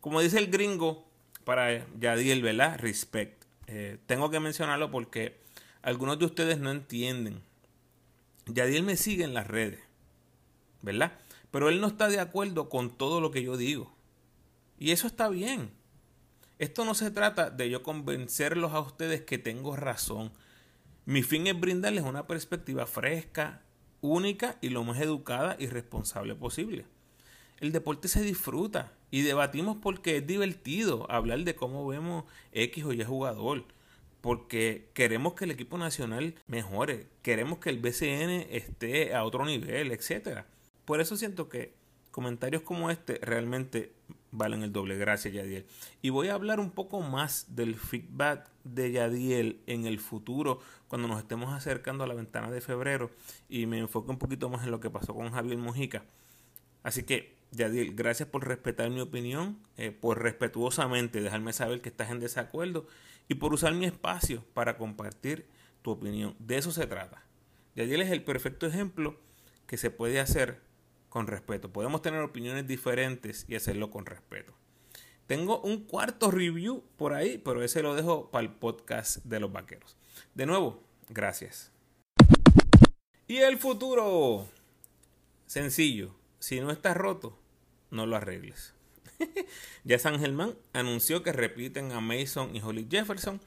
Como 0.00 0.20
dice 0.20 0.38
el 0.38 0.48
gringo 0.48 1.06
para 1.44 1.86
Yadiel, 1.98 2.42
¿verdad? 2.42 2.78
Respect. 2.78 3.44
Eh, 3.68 3.98
tengo 4.06 4.30
que 4.30 4.40
mencionarlo 4.40 4.90
porque 4.90 5.40
algunos 5.82 6.18
de 6.18 6.24
ustedes 6.24 6.58
no 6.58 6.70
entienden. 6.70 7.42
Yadiel 8.46 8.82
me 8.82 8.96
sigue 8.96 9.24
en 9.24 9.34
las 9.34 9.46
redes, 9.46 9.80
¿verdad? 10.82 11.12
Pero 11.50 11.68
él 11.68 11.80
no 11.80 11.86
está 11.86 12.08
de 12.08 12.20
acuerdo 12.20 12.68
con 12.68 12.90
todo 12.96 13.20
lo 13.20 13.30
que 13.30 13.42
yo 13.42 13.56
digo. 13.56 13.94
Y 14.78 14.90
eso 14.90 15.06
está 15.06 15.28
bien. 15.28 15.70
Esto 16.58 16.84
no 16.84 16.94
se 16.94 17.10
trata 17.10 17.50
de 17.50 17.68
yo 17.68 17.82
convencerlos 17.82 18.72
a 18.72 18.80
ustedes 18.80 19.22
que 19.22 19.38
tengo 19.38 19.76
razón. 19.76 20.32
Mi 21.04 21.22
fin 21.22 21.46
es 21.46 21.58
brindarles 21.58 22.04
una 22.04 22.26
perspectiva 22.26 22.86
fresca, 22.86 23.62
única 24.00 24.56
y 24.60 24.70
lo 24.70 24.82
más 24.84 25.00
educada 25.00 25.56
y 25.58 25.66
responsable 25.66 26.34
posible. 26.34 26.86
El 27.58 27.72
deporte 27.72 28.08
se 28.08 28.22
disfruta 28.22 28.92
y 29.10 29.22
debatimos 29.22 29.76
porque 29.80 30.18
es 30.18 30.26
divertido 30.26 31.10
hablar 31.10 31.40
de 31.40 31.54
cómo 31.54 31.86
vemos 31.86 32.24
X 32.52 32.84
o 32.84 32.92
Y 32.92 33.04
jugador. 33.04 33.64
Porque 34.20 34.90
queremos 34.94 35.34
que 35.34 35.44
el 35.44 35.52
equipo 35.52 35.78
nacional 35.78 36.34
mejore, 36.48 37.06
queremos 37.22 37.58
que 37.58 37.70
el 37.70 37.78
BCN 37.78 38.46
esté 38.50 39.14
a 39.14 39.24
otro 39.24 39.44
nivel, 39.44 39.92
etcétera. 39.92 40.46
Por 40.86 41.00
eso 41.02 41.16
siento 41.16 41.50
que 41.50 41.74
comentarios 42.10 42.62
como 42.62 42.90
este 42.90 43.18
realmente 43.20 43.92
valen 44.30 44.62
el 44.62 44.72
doble. 44.72 44.96
Gracias, 44.96 45.34
Yadiel. 45.34 45.66
Y 46.00 46.08
voy 46.08 46.28
a 46.28 46.34
hablar 46.34 46.60
un 46.60 46.70
poco 46.70 47.02
más 47.02 47.54
del 47.54 47.74
feedback 47.76 48.48
de 48.64 48.92
Yadiel 48.92 49.60
en 49.66 49.84
el 49.84 49.98
futuro, 49.98 50.60
cuando 50.88 51.08
nos 51.08 51.18
estemos 51.18 51.52
acercando 51.52 52.04
a 52.04 52.06
la 52.06 52.14
ventana 52.14 52.50
de 52.50 52.60
febrero. 52.60 53.10
Y 53.48 53.66
me 53.66 53.78
enfoque 53.78 54.10
un 54.10 54.18
poquito 54.18 54.48
más 54.48 54.64
en 54.64 54.70
lo 54.70 54.80
que 54.80 54.88
pasó 54.88 55.14
con 55.14 55.30
Javier 55.32 55.58
Mojica. 55.58 56.04
Así 56.82 57.02
que, 57.02 57.36
Yadiel, 57.50 57.94
gracias 57.94 58.28
por 58.28 58.46
respetar 58.46 58.88
mi 58.90 59.00
opinión, 59.00 59.58
eh, 59.76 59.90
por 59.90 60.22
respetuosamente 60.22 61.20
dejarme 61.20 61.52
saber 61.52 61.80
que 61.80 61.88
estás 61.88 62.10
en 62.10 62.20
desacuerdo 62.20 62.86
y 63.28 63.34
por 63.34 63.52
usar 63.52 63.74
mi 63.74 63.86
espacio 63.86 64.44
para 64.54 64.78
compartir 64.78 65.46
tu 65.82 65.90
opinión. 65.90 66.36
De 66.38 66.56
eso 66.56 66.70
se 66.70 66.86
trata. 66.86 67.24
Yadiel 67.74 68.02
es 68.02 68.10
el 68.10 68.22
perfecto 68.22 68.66
ejemplo 68.66 69.18
que 69.66 69.76
se 69.76 69.90
puede 69.90 70.20
hacer 70.20 70.65
con 71.16 71.26
respeto. 71.26 71.72
Podemos 71.72 72.02
tener 72.02 72.20
opiniones 72.20 72.66
diferentes 72.66 73.46
y 73.48 73.54
hacerlo 73.54 73.90
con 73.90 74.04
respeto. 74.04 74.52
Tengo 75.26 75.62
un 75.62 75.86
cuarto 75.86 76.30
review 76.30 76.84
por 76.98 77.14
ahí, 77.14 77.38
pero 77.38 77.62
ese 77.62 77.80
lo 77.80 77.94
dejo 77.94 78.30
para 78.30 78.42
el 78.42 78.52
podcast 78.52 79.24
de 79.24 79.40
los 79.40 79.50
vaqueros. 79.50 79.96
De 80.34 80.44
nuevo, 80.44 80.82
gracias. 81.08 81.72
Y 83.26 83.38
el 83.38 83.56
futuro. 83.56 84.46
Sencillo. 85.46 86.14
Si 86.38 86.60
no 86.60 86.70
está 86.70 86.92
roto, 86.92 87.38
no 87.90 88.04
lo 88.04 88.16
arregles. 88.16 88.74
ya 89.84 89.98
San 89.98 90.20
Germán 90.20 90.54
anunció 90.74 91.22
que 91.22 91.32
repiten 91.32 91.92
a 91.92 92.02
Mason 92.02 92.54
y 92.54 92.60
Holly 92.60 92.88
Jefferson. 92.90 93.40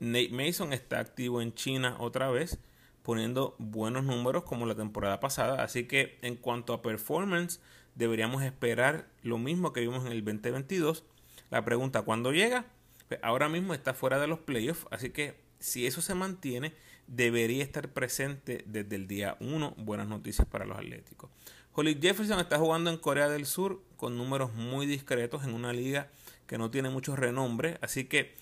Nate 0.00 0.30
Mason 0.30 0.72
está 0.72 0.98
activo 0.98 1.40
en 1.40 1.54
China 1.54 1.94
otra 2.00 2.32
vez 2.32 2.58
poniendo 3.04 3.54
buenos 3.58 4.04
números 4.04 4.44
como 4.44 4.64
la 4.64 4.74
temporada 4.74 5.20
pasada. 5.20 5.62
Así 5.62 5.84
que 5.84 6.18
en 6.22 6.36
cuanto 6.36 6.72
a 6.72 6.80
performance, 6.80 7.60
deberíamos 7.94 8.42
esperar 8.42 9.06
lo 9.22 9.36
mismo 9.36 9.74
que 9.74 9.82
vimos 9.82 10.06
en 10.06 10.12
el 10.12 10.24
2022. 10.24 11.04
La 11.50 11.64
pregunta, 11.64 12.00
¿cuándo 12.02 12.32
llega? 12.32 12.64
Pues 13.08 13.20
ahora 13.22 13.50
mismo 13.50 13.74
está 13.74 13.92
fuera 13.92 14.18
de 14.18 14.26
los 14.26 14.38
playoffs, 14.38 14.86
así 14.90 15.10
que 15.10 15.38
si 15.58 15.86
eso 15.86 16.00
se 16.00 16.14
mantiene, 16.14 16.72
debería 17.06 17.62
estar 17.62 17.90
presente 17.90 18.64
desde 18.66 18.96
el 18.96 19.06
día 19.06 19.36
1. 19.38 19.74
Buenas 19.76 20.08
noticias 20.08 20.48
para 20.48 20.64
los 20.64 20.78
Atléticos. 20.78 21.30
Holly 21.74 21.98
Jefferson 22.00 22.40
está 22.40 22.58
jugando 22.58 22.88
en 22.88 22.96
Corea 22.96 23.28
del 23.28 23.44
Sur 23.44 23.82
con 23.98 24.16
números 24.16 24.54
muy 24.54 24.86
discretos 24.86 25.44
en 25.44 25.52
una 25.52 25.74
liga 25.74 26.08
que 26.46 26.56
no 26.56 26.70
tiene 26.70 26.88
mucho 26.88 27.16
renombre, 27.16 27.76
así 27.82 28.04
que 28.04 28.34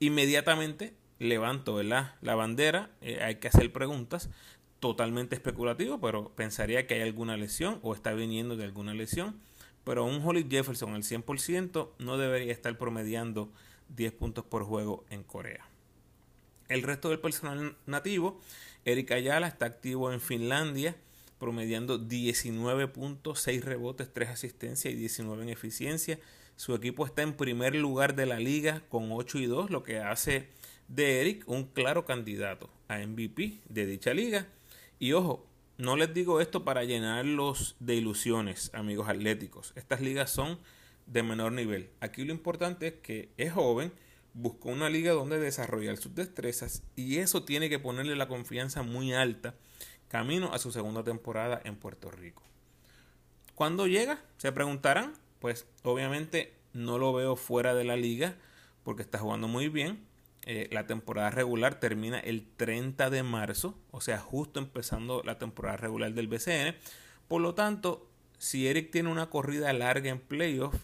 inmediatamente 0.00 0.94
levanto 1.22 1.82
la 1.82 2.16
bandera, 2.20 2.90
eh, 3.00 3.20
hay 3.22 3.36
que 3.36 3.48
hacer 3.48 3.72
preguntas, 3.72 4.28
totalmente 4.82 5.36
especulativo, 5.36 6.00
pero 6.00 6.30
pensaría 6.30 6.88
que 6.88 6.94
hay 6.94 7.02
alguna 7.02 7.36
lesión 7.36 7.78
o 7.82 7.94
está 7.94 8.12
viniendo 8.12 8.56
de 8.56 8.64
alguna 8.64 8.94
lesión. 8.94 9.40
Pero 9.84 10.04
un 10.04 10.20
Holly 10.24 10.46
Jefferson 10.50 10.94
al 10.94 11.04
100% 11.04 11.90
no 11.98 12.18
debería 12.18 12.52
estar 12.52 12.76
promediando 12.76 13.52
10 13.96 14.12
puntos 14.12 14.44
por 14.44 14.64
juego 14.64 15.04
en 15.10 15.22
Corea. 15.22 15.64
El 16.68 16.82
resto 16.82 17.10
del 17.10 17.20
personal 17.20 17.76
nativo, 17.86 18.40
Eric 18.84 19.12
Ayala 19.12 19.46
está 19.46 19.66
activo 19.66 20.12
en 20.12 20.20
Finlandia, 20.20 20.96
promediando 21.38 21.98
19 21.98 22.88
puntos, 22.88 23.40
6 23.40 23.64
rebotes, 23.64 24.12
3 24.12 24.30
asistencias 24.30 24.92
y 24.92 24.96
19 24.96 25.44
en 25.44 25.48
eficiencia. 25.48 26.18
Su 26.56 26.74
equipo 26.74 27.06
está 27.06 27.22
en 27.22 27.34
primer 27.34 27.76
lugar 27.76 28.16
de 28.16 28.26
la 28.26 28.40
liga 28.40 28.82
con 28.88 29.12
8 29.12 29.38
y 29.38 29.46
2, 29.46 29.70
lo 29.70 29.84
que 29.84 29.98
hace 30.00 30.48
de 30.88 31.20
Eric 31.20 31.44
un 31.46 31.64
claro 31.64 32.04
candidato 32.04 32.70
a 32.88 32.98
MVP 32.98 33.60
de 33.68 33.86
dicha 33.86 34.14
liga. 34.14 34.48
Y 34.98 35.12
ojo, 35.12 35.46
no 35.78 35.96
les 35.96 36.12
digo 36.14 36.40
esto 36.40 36.64
para 36.64 36.84
llenarlos 36.84 37.76
de 37.80 37.96
ilusiones, 37.96 38.70
amigos 38.74 39.08
atléticos. 39.08 39.72
Estas 39.74 40.00
ligas 40.00 40.30
son 40.30 40.58
de 41.06 41.22
menor 41.22 41.52
nivel. 41.52 41.90
Aquí 42.00 42.24
lo 42.24 42.32
importante 42.32 42.88
es 42.88 42.94
que 42.94 43.30
es 43.36 43.52
joven, 43.52 43.92
buscó 44.34 44.70
una 44.70 44.88
liga 44.88 45.12
donde 45.12 45.38
desarrollar 45.38 45.96
sus 45.96 46.14
destrezas 46.14 46.82
y 46.96 47.18
eso 47.18 47.44
tiene 47.44 47.68
que 47.68 47.78
ponerle 47.78 48.16
la 48.16 48.28
confianza 48.28 48.82
muy 48.82 49.12
alta 49.12 49.54
camino 50.08 50.52
a 50.52 50.58
su 50.58 50.70
segunda 50.72 51.02
temporada 51.02 51.60
en 51.64 51.76
Puerto 51.76 52.10
Rico. 52.10 52.42
¿Cuándo 53.54 53.86
llega? 53.86 54.20
Se 54.36 54.52
preguntarán. 54.52 55.14
Pues 55.40 55.66
obviamente 55.82 56.54
no 56.72 56.98
lo 56.98 57.12
veo 57.12 57.34
fuera 57.34 57.74
de 57.74 57.84
la 57.84 57.96
liga 57.96 58.36
porque 58.84 59.02
está 59.02 59.18
jugando 59.18 59.48
muy 59.48 59.68
bien. 59.68 60.06
Eh, 60.44 60.68
la 60.72 60.86
temporada 60.86 61.30
regular 61.30 61.78
termina 61.78 62.18
el 62.18 62.44
30 62.56 63.10
de 63.10 63.22
marzo, 63.22 63.78
o 63.92 64.00
sea, 64.00 64.18
justo 64.18 64.58
empezando 64.58 65.22
la 65.24 65.38
temporada 65.38 65.76
regular 65.76 66.14
del 66.14 66.26
BCN. 66.26 66.74
Por 67.28 67.40
lo 67.40 67.54
tanto, 67.54 68.08
si 68.38 68.66
Eric 68.66 68.90
tiene 68.90 69.08
una 69.08 69.30
corrida 69.30 69.72
larga 69.72 70.10
en 70.10 70.18
playoff, 70.18 70.74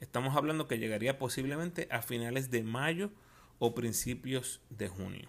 estamos 0.00 0.36
hablando 0.36 0.68
que 0.68 0.78
llegaría 0.78 1.18
posiblemente 1.18 1.88
a 1.90 2.00
finales 2.00 2.50
de 2.52 2.62
mayo 2.62 3.10
o 3.58 3.74
principios 3.74 4.60
de 4.70 4.88
junio. 4.88 5.28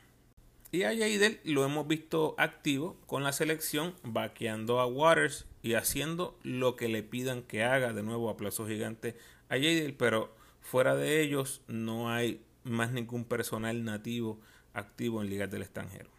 Y 0.71 0.83
a 0.83 0.89
Jadel 0.89 1.39
lo 1.43 1.65
hemos 1.65 1.87
visto 1.87 2.35
activo 2.37 2.95
con 3.07 3.23
la 3.23 3.31
selección, 3.31 3.95
vaqueando 4.03 4.79
a 4.79 4.85
Waters 4.85 5.47
y 5.63 5.73
haciendo 5.73 6.37
lo 6.43 6.75
que 6.75 6.89
le 6.89 7.01
pidan 7.01 7.41
que 7.41 7.63
haga. 7.63 7.91
De 7.91 8.03
nuevo, 8.03 8.29
aplauso 8.29 8.67
gigante 8.67 9.17
a 9.49 9.55
Jadel, 9.55 9.95
pero 9.95 10.35
fuera 10.61 10.95
de 10.95 11.21
ellos 11.21 11.63
no 11.67 12.11
hay 12.11 12.45
más 12.69 12.91
ningún 12.91 13.25
personal 13.25 13.83
nativo 13.83 14.39
activo 14.73 15.21
en 15.21 15.29
ligas 15.29 15.49
del 15.51 15.63
extranjero. 15.63 16.09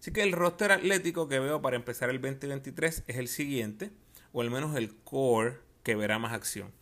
Así 0.00 0.12
que 0.12 0.22
el 0.22 0.32
roster 0.32 0.72
atlético 0.72 1.28
que 1.28 1.38
veo 1.38 1.60
para 1.60 1.76
empezar 1.76 2.08
el 2.08 2.20
2023 2.20 3.04
es 3.06 3.16
el 3.16 3.28
siguiente, 3.28 3.90
o 4.32 4.40
al 4.40 4.50
menos 4.50 4.74
el 4.76 4.94
core 4.94 5.58
que 5.82 5.94
verá 5.94 6.18
más 6.18 6.32
acción. 6.32 6.72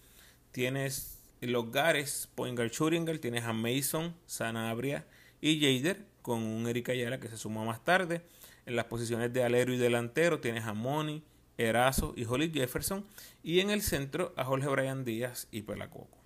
Tienes 0.53 1.19
los 1.41 1.71
Gares, 1.71 2.29
Poingar 2.35 2.69
Schuringer, 2.69 3.19
tienes 3.19 3.45
a 3.45 3.53
Mason, 3.53 4.15
Sanabria 4.27 5.07
y 5.41 5.61
Jader, 5.61 6.05
con 6.23 6.43
un 6.43 6.67
Erika 6.69 6.93
Ayala 6.93 7.21
que 7.21 7.29
se 7.29 7.37
sumó 7.37 7.65
más 7.65 7.85
tarde. 7.85 8.23
En 8.67 8.77
las 8.77 8.87
posiciones 8.87 9.33
de 9.33 9.43
alero 9.43 9.73
y 9.73 9.79
delantero 9.79 10.41
tienes 10.41 10.65
a 10.65 10.75
Moni, 10.75 11.23
Erazo 11.57 12.13
y 12.17 12.25
Holly 12.25 12.51
Jefferson. 12.53 13.05
Y 13.43 13.61
en 13.61 13.71
el 13.71 13.83
centro 13.83 14.33
a 14.37 14.45
Jorge 14.45 14.69
Brian 14.69 15.05
Díaz 15.05 15.49
y 15.51 15.63
Pelacoco. 15.63 16.19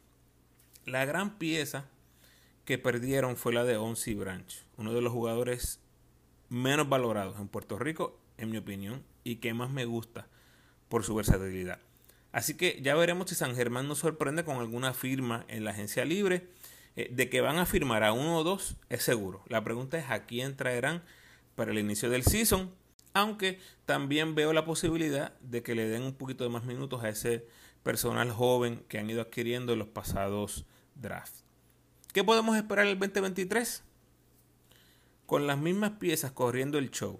La 0.84 1.05
gran 1.05 1.38
pieza 1.38 1.86
que 2.65 2.79
perdieron 2.79 3.37
fue 3.37 3.53
la 3.53 3.65
de 3.65 3.77
Onsi 3.77 4.15
Branch, 4.15 4.65
uno 4.77 4.93
de 4.93 5.03
los 5.03 5.13
jugadores 5.13 5.81
menos 6.49 6.89
valorados 6.89 7.39
en 7.39 7.49
Puerto 7.49 7.79
Rico, 7.79 8.19
en 8.39 8.51
mi 8.51 8.59
opinión, 8.59 9.03
y 9.25 9.37
que 9.37 9.55
más 9.55 9.71
me 9.71 9.85
gusta 9.85 10.29
por 10.89 11.05
su 11.05 11.15
versatilidad. 11.15 11.79
Así 12.33 12.57
que 12.57 12.81
ya 12.83 12.95
veremos 12.95 13.29
si 13.29 13.35
San 13.35 13.55
Germán 13.55 13.89
nos 13.89 13.99
sorprende 13.99 14.45
con 14.45 14.59
alguna 14.59 14.95
firma 14.95 15.45
en 15.49 15.65
la 15.65 15.71
agencia 15.71 16.05
libre. 16.05 16.49
Eh, 16.95 17.09
de 17.11 17.31
que 17.31 17.41
van 17.41 17.57
a 17.57 17.65
firmar 17.65 18.05
a 18.05 18.13
uno 18.13 18.39
o 18.39 18.45
dos 18.45 18.77
es 18.91 19.03
seguro. 19.03 19.43
La 19.49 19.65
pregunta 19.65 19.99
es 19.99 20.11
a 20.11 20.27
quién 20.27 20.57
traerán 20.57 21.03
para 21.55 21.71
el 21.71 21.79
inicio 21.79 22.11
del 22.11 22.23
season. 22.23 22.71
Aunque 23.15 23.59
también 23.85 24.35
veo 24.35 24.53
la 24.53 24.65
posibilidad 24.65 25.39
de 25.41 25.63
que 25.63 25.75
le 25.75 25.89
den 25.89 26.03
un 26.03 26.15
poquito 26.15 26.45
de 26.45 26.51
más 26.51 26.65
minutos 26.65 27.03
a 27.03 27.11
ese 27.11 27.47
personal 27.83 28.31
joven 28.31 28.85
que 28.89 28.99
han 28.99 29.09
ido 29.11 29.21
adquiriendo 29.21 29.73
en 29.75 29.79
los 29.81 29.89
pasados 29.89 30.65
drafts. 30.95 31.41
¿Qué 32.13 32.23
podemos 32.23 32.57
esperar 32.57 32.87
el 32.87 32.99
2023? 32.99 33.83
Con 35.25 35.47
las 35.47 35.57
mismas 35.57 35.93
piezas 35.93 36.31
corriendo 36.31 36.77
el 36.77 36.91
show, 36.91 37.19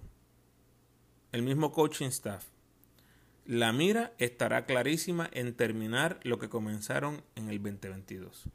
el 1.32 1.43
mismo 1.43 1.72
coaching 1.72 2.09
staff, 2.09 2.45
la 3.47 3.72
mira 3.72 4.12
estará 4.18 4.66
clarísima 4.66 5.30
en 5.32 5.55
terminar 5.55 6.20
lo 6.24 6.38
que 6.38 6.51
comenzaron 6.51 7.24
en 7.36 7.49
el 7.49 7.62
2022. 7.62 8.51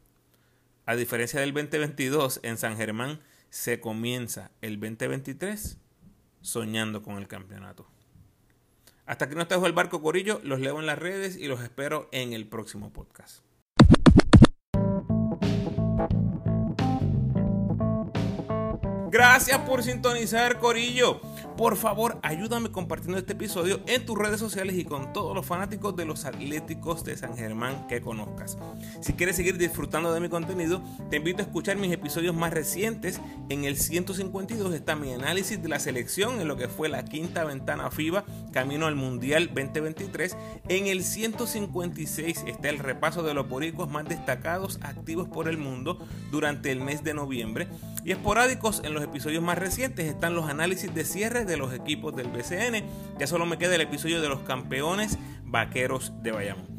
A 0.86 0.96
diferencia 0.96 1.40
del 1.40 1.54
2022, 1.54 2.42
en 2.44 2.58
San 2.60 2.78
Germán 2.78 3.20
se 3.50 3.80
comienza 3.80 4.52
el 4.62 4.80
2023 4.80 5.80
soñando 6.42 7.02
con 7.02 7.18
el 7.18 7.28
campeonato. 7.28 7.88
Hasta 9.08 9.26
aquí 9.26 9.34
no 9.34 9.48
te 9.48 9.56
dejo 9.56 9.66
el 9.66 9.74
barco 9.74 10.04
Corillo, 10.04 10.40
los 10.44 10.60
leo 10.60 10.80
en 10.80 10.86
las 10.86 11.00
redes 11.00 11.36
y 11.36 11.48
los 11.48 11.62
espero 11.62 12.10
en 12.12 12.34
el 12.34 12.48
próximo 12.48 12.94
podcast. 12.94 13.47
Gracias 19.18 19.57
por 19.61 19.82
sintonizar, 19.82 20.59
Corillo. 20.59 21.20
Por 21.58 21.76
favor, 21.76 22.20
ayúdame 22.22 22.70
compartiendo 22.70 23.18
este 23.18 23.34
episodio 23.34 23.80
en 23.88 24.05
tus 24.05 24.16
redes 24.16 24.39
sociales 24.39 24.76
y 24.78 24.86
con 24.86 25.12
todos 25.12 25.36
los 25.36 25.43
fanáticos 25.43 25.95
de 25.95 26.05
los 26.05 26.26
Atléticos 26.26 27.03
de 27.03 27.18
San 27.18 27.36
Germán 27.36 27.88
que 27.88 27.99
conozcas. 27.99 28.60
Si 29.01 29.14
quieres 29.14 29.38
seguir 29.38 29.58
disfrutando 29.58 30.14
de 30.14 30.20
mi 30.20 30.30
contenido, 30.30 30.84
te 31.10 31.18
invito 31.18 31.39
a 31.39 31.45
escuchar 31.45 31.76
mis 31.76 31.91
episodios 31.91 32.36
más 32.36 32.53
recientes. 32.53 33.20
En 33.49 33.66
el 33.66 33.76
152 33.76 34.72
está 34.76 34.95
mi 34.95 35.12
análisis 35.12 35.60
de 35.60 35.68
la 35.68 35.80
selección 35.80 36.39
en 36.39 36.47
lo 36.47 36.58
que 36.58 36.68
fue 36.68 36.89
la 36.89 37.03
quinta 37.05 37.43
ventana 37.43 37.89
FIBA 37.89 38.24
camino 38.53 38.86
al 38.86 38.95
Mundial 38.95 39.47
2023. 39.47 40.38
En 40.70 40.86
el 40.86 41.03
156 41.03 42.43
está 42.45 42.70
el 42.70 42.78
repaso 42.78 43.24
de 43.24 43.34
los 43.34 43.49
boricuas 43.49 43.89
más 43.89 44.05
destacados 44.05 44.78
activos 44.84 45.28
por 45.28 45.47
el 45.47 45.58
mundo 45.58 45.97
durante 46.30 46.72
el 46.72 46.82
mes 46.82 47.03
de 47.03 47.16
noviembre. 47.16 47.68
Y 48.05 48.12
esporádicos 48.12 48.84
en 48.86 48.93
los 48.93 49.03
episodios 49.03 49.43
más 49.43 49.58
recientes 49.58 50.05
están 50.05 50.36
los 50.36 50.49
análisis 50.49 50.93
de 50.93 51.03
cierre 51.03 51.47
de 51.48 51.58
los 51.58 51.74
equipos 51.74 52.16
del 52.16 52.28
BCN. 52.28 52.84
Ya 53.18 53.26
solo 53.26 53.45
me 53.45 53.58
queda 53.58 53.76
el 53.76 53.82
episodio 53.82 54.22
de 54.22 54.30
los 54.30 54.41
campeones 54.41 55.18
vaqueros 55.43 56.12
de 56.22 56.32
Bayamón. 56.32 56.78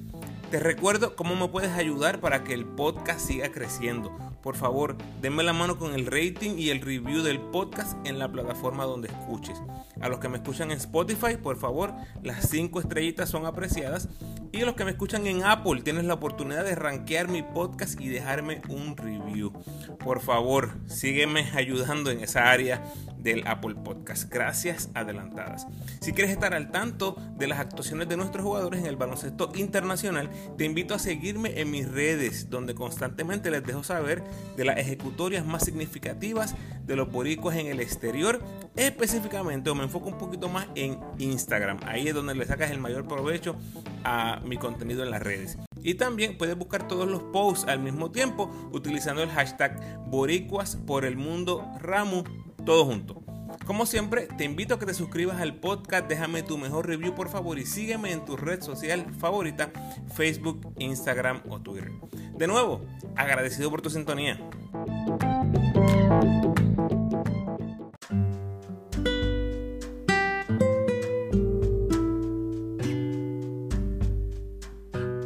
Te 0.50 0.60
recuerdo 0.60 1.14
cómo 1.16 1.36
me 1.36 1.48
puedes 1.48 1.72
ayudar 1.72 2.20
para 2.20 2.44
que 2.44 2.54
el 2.54 2.64
podcast 2.64 3.20
siga 3.20 3.50
creciendo. 3.50 4.16
Por 4.48 4.56
favor, 4.56 4.96
denme 5.20 5.42
la 5.42 5.52
mano 5.52 5.76
con 5.76 5.92
el 5.92 6.06
rating 6.06 6.56
y 6.56 6.70
el 6.70 6.80
review 6.80 7.22
del 7.22 7.38
podcast 7.38 7.98
en 8.06 8.18
la 8.18 8.32
plataforma 8.32 8.84
donde 8.84 9.08
escuches. 9.08 9.60
A 10.00 10.08
los 10.08 10.20
que 10.20 10.30
me 10.30 10.38
escuchan 10.38 10.70
en 10.70 10.78
Spotify, 10.78 11.36
por 11.36 11.58
favor, 11.58 11.92
las 12.22 12.48
5 12.48 12.80
estrellitas 12.80 13.28
son 13.28 13.44
apreciadas. 13.44 14.08
Y 14.50 14.62
a 14.62 14.64
los 14.64 14.74
que 14.74 14.86
me 14.86 14.92
escuchan 14.92 15.26
en 15.26 15.44
Apple, 15.44 15.82
tienes 15.82 16.06
la 16.06 16.14
oportunidad 16.14 16.64
de 16.64 16.74
rankear 16.74 17.28
mi 17.28 17.42
podcast 17.42 18.00
y 18.00 18.08
dejarme 18.08 18.62
un 18.70 18.96
review. 18.96 19.52
Por 19.98 20.20
favor, 20.20 20.70
sígueme 20.86 21.50
ayudando 21.54 22.10
en 22.10 22.20
esa 22.20 22.50
área 22.50 22.82
del 23.18 23.46
Apple 23.46 23.74
Podcast. 23.74 24.32
Gracias 24.32 24.90
adelantadas. 24.94 25.66
Si 26.00 26.12
quieres 26.12 26.32
estar 26.32 26.54
al 26.54 26.70
tanto 26.70 27.16
de 27.36 27.46
las 27.46 27.58
actuaciones 27.58 28.08
de 28.08 28.16
nuestros 28.16 28.44
jugadores 28.44 28.80
en 28.80 28.86
el 28.86 28.96
baloncesto 28.96 29.52
internacional, 29.54 30.30
te 30.56 30.64
invito 30.64 30.94
a 30.94 30.98
seguirme 30.98 31.60
en 31.60 31.70
mis 31.70 31.90
redes, 31.90 32.48
donde 32.48 32.74
constantemente 32.74 33.50
les 33.50 33.64
dejo 33.64 33.82
saber 33.82 34.22
de 34.56 34.64
las 34.64 34.78
ejecutorias 34.78 35.46
más 35.46 35.64
significativas 35.64 36.54
de 36.86 36.96
los 36.96 37.10
boricuas 37.10 37.56
en 37.56 37.66
el 37.66 37.80
exterior. 37.80 38.42
Específicamente, 38.76 39.72
me 39.74 39.84
enfoco 39.84 40.08
un 40.08 40.18
poquito 40.18 40.48
más 40.48 40.66
en 40.74 40.98
Instagram. 41.18 41.78
Ahí 41.86 42.08
es 42.08 42.14
donde 42.14 42.34
le 42.34 42.46
sacas 42.46 42.70
el 42.70 42.78
mayor 42.78 43.06
provecho 43.06 43.56
a 44.04 44.40
mi 44.44 44.56
contenido 44.56 45.02
en 45.02 45.10
las 45.10 45.22
redes. 45.22 45.58
Y 45.82 45.94
también 45.94 46.36
puedes 46.36 46.56
buscar 46.56 46.88
todos 46.88 47.08
los 47.08 47.22
posts 47.24 47.68
al 47.68 47.80
mismo 47.80 48.10
tiempo 48.10 48.50
utilizando 48.72 49.22
el 49.22 49.30
hashtag 49.30 50.06
Boricuas 50.08 50.76
por 50.76 51.04
el 51.04 51.16
mundo 51.16 51.64
Ramu, 51.80 52.24
todo 52.64 52.84
junto. 52.84 53.27
Como 53.66 53.86
siempre, 53.86 54.28
te 54.36 54.44
invito 54.44 54.74
a 54.74 54.78
que 54.78 54.86
te 54.86 54.94
suscribas 54.94 55.40
al 55.40 55.56
podcast, 55.56 56.08
déjame 56.08 56.42
tu 56.42 56.56
mejor 56.58 56.86
review 56.86 57.14
por 57.14 57.28
favor 57.28 57.58
y 57.58 57.66
sígueme 57.66 58.12
en 58.12 58.24
tu 58.24 58.36
red 58.36 58.62
social 58.62 59.06
favorita, 59.18 59.70
Facebook, 60.14 60.72
Instagram 60.78 61.42
o 61.48 61.60
Twitter. 61.60 61.92
De 62.36 62.46
nuevo, 62.46 62.84
agradecido 63.16 63.70
por 63.70 63.82
tu 63.82 63.90
sintonía. 63.90 64.40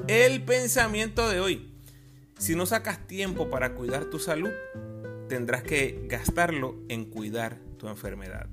El 0.09 0.45
pensamiento 0.45 1.29
de 1.29 1.41
hoy. 1.41 1.73
Si 2.39 2.57
no 2.57 2.67
sacas 2.67 3.07
tiempo 3.07 3.51
para 3.51 3.75
cuidar 3.75 4.07
tu 4.07 4.19
salud, 4.19 4.51
tendrás 5.29 5.63
que 5.63 6.05
gastarlo 6.09 6.75
en 6.89 7.05
cuidar 7.05 7.59
enfermedad. 7.89 8.47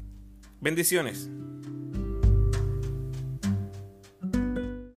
Bendiciones. 0.61 1.29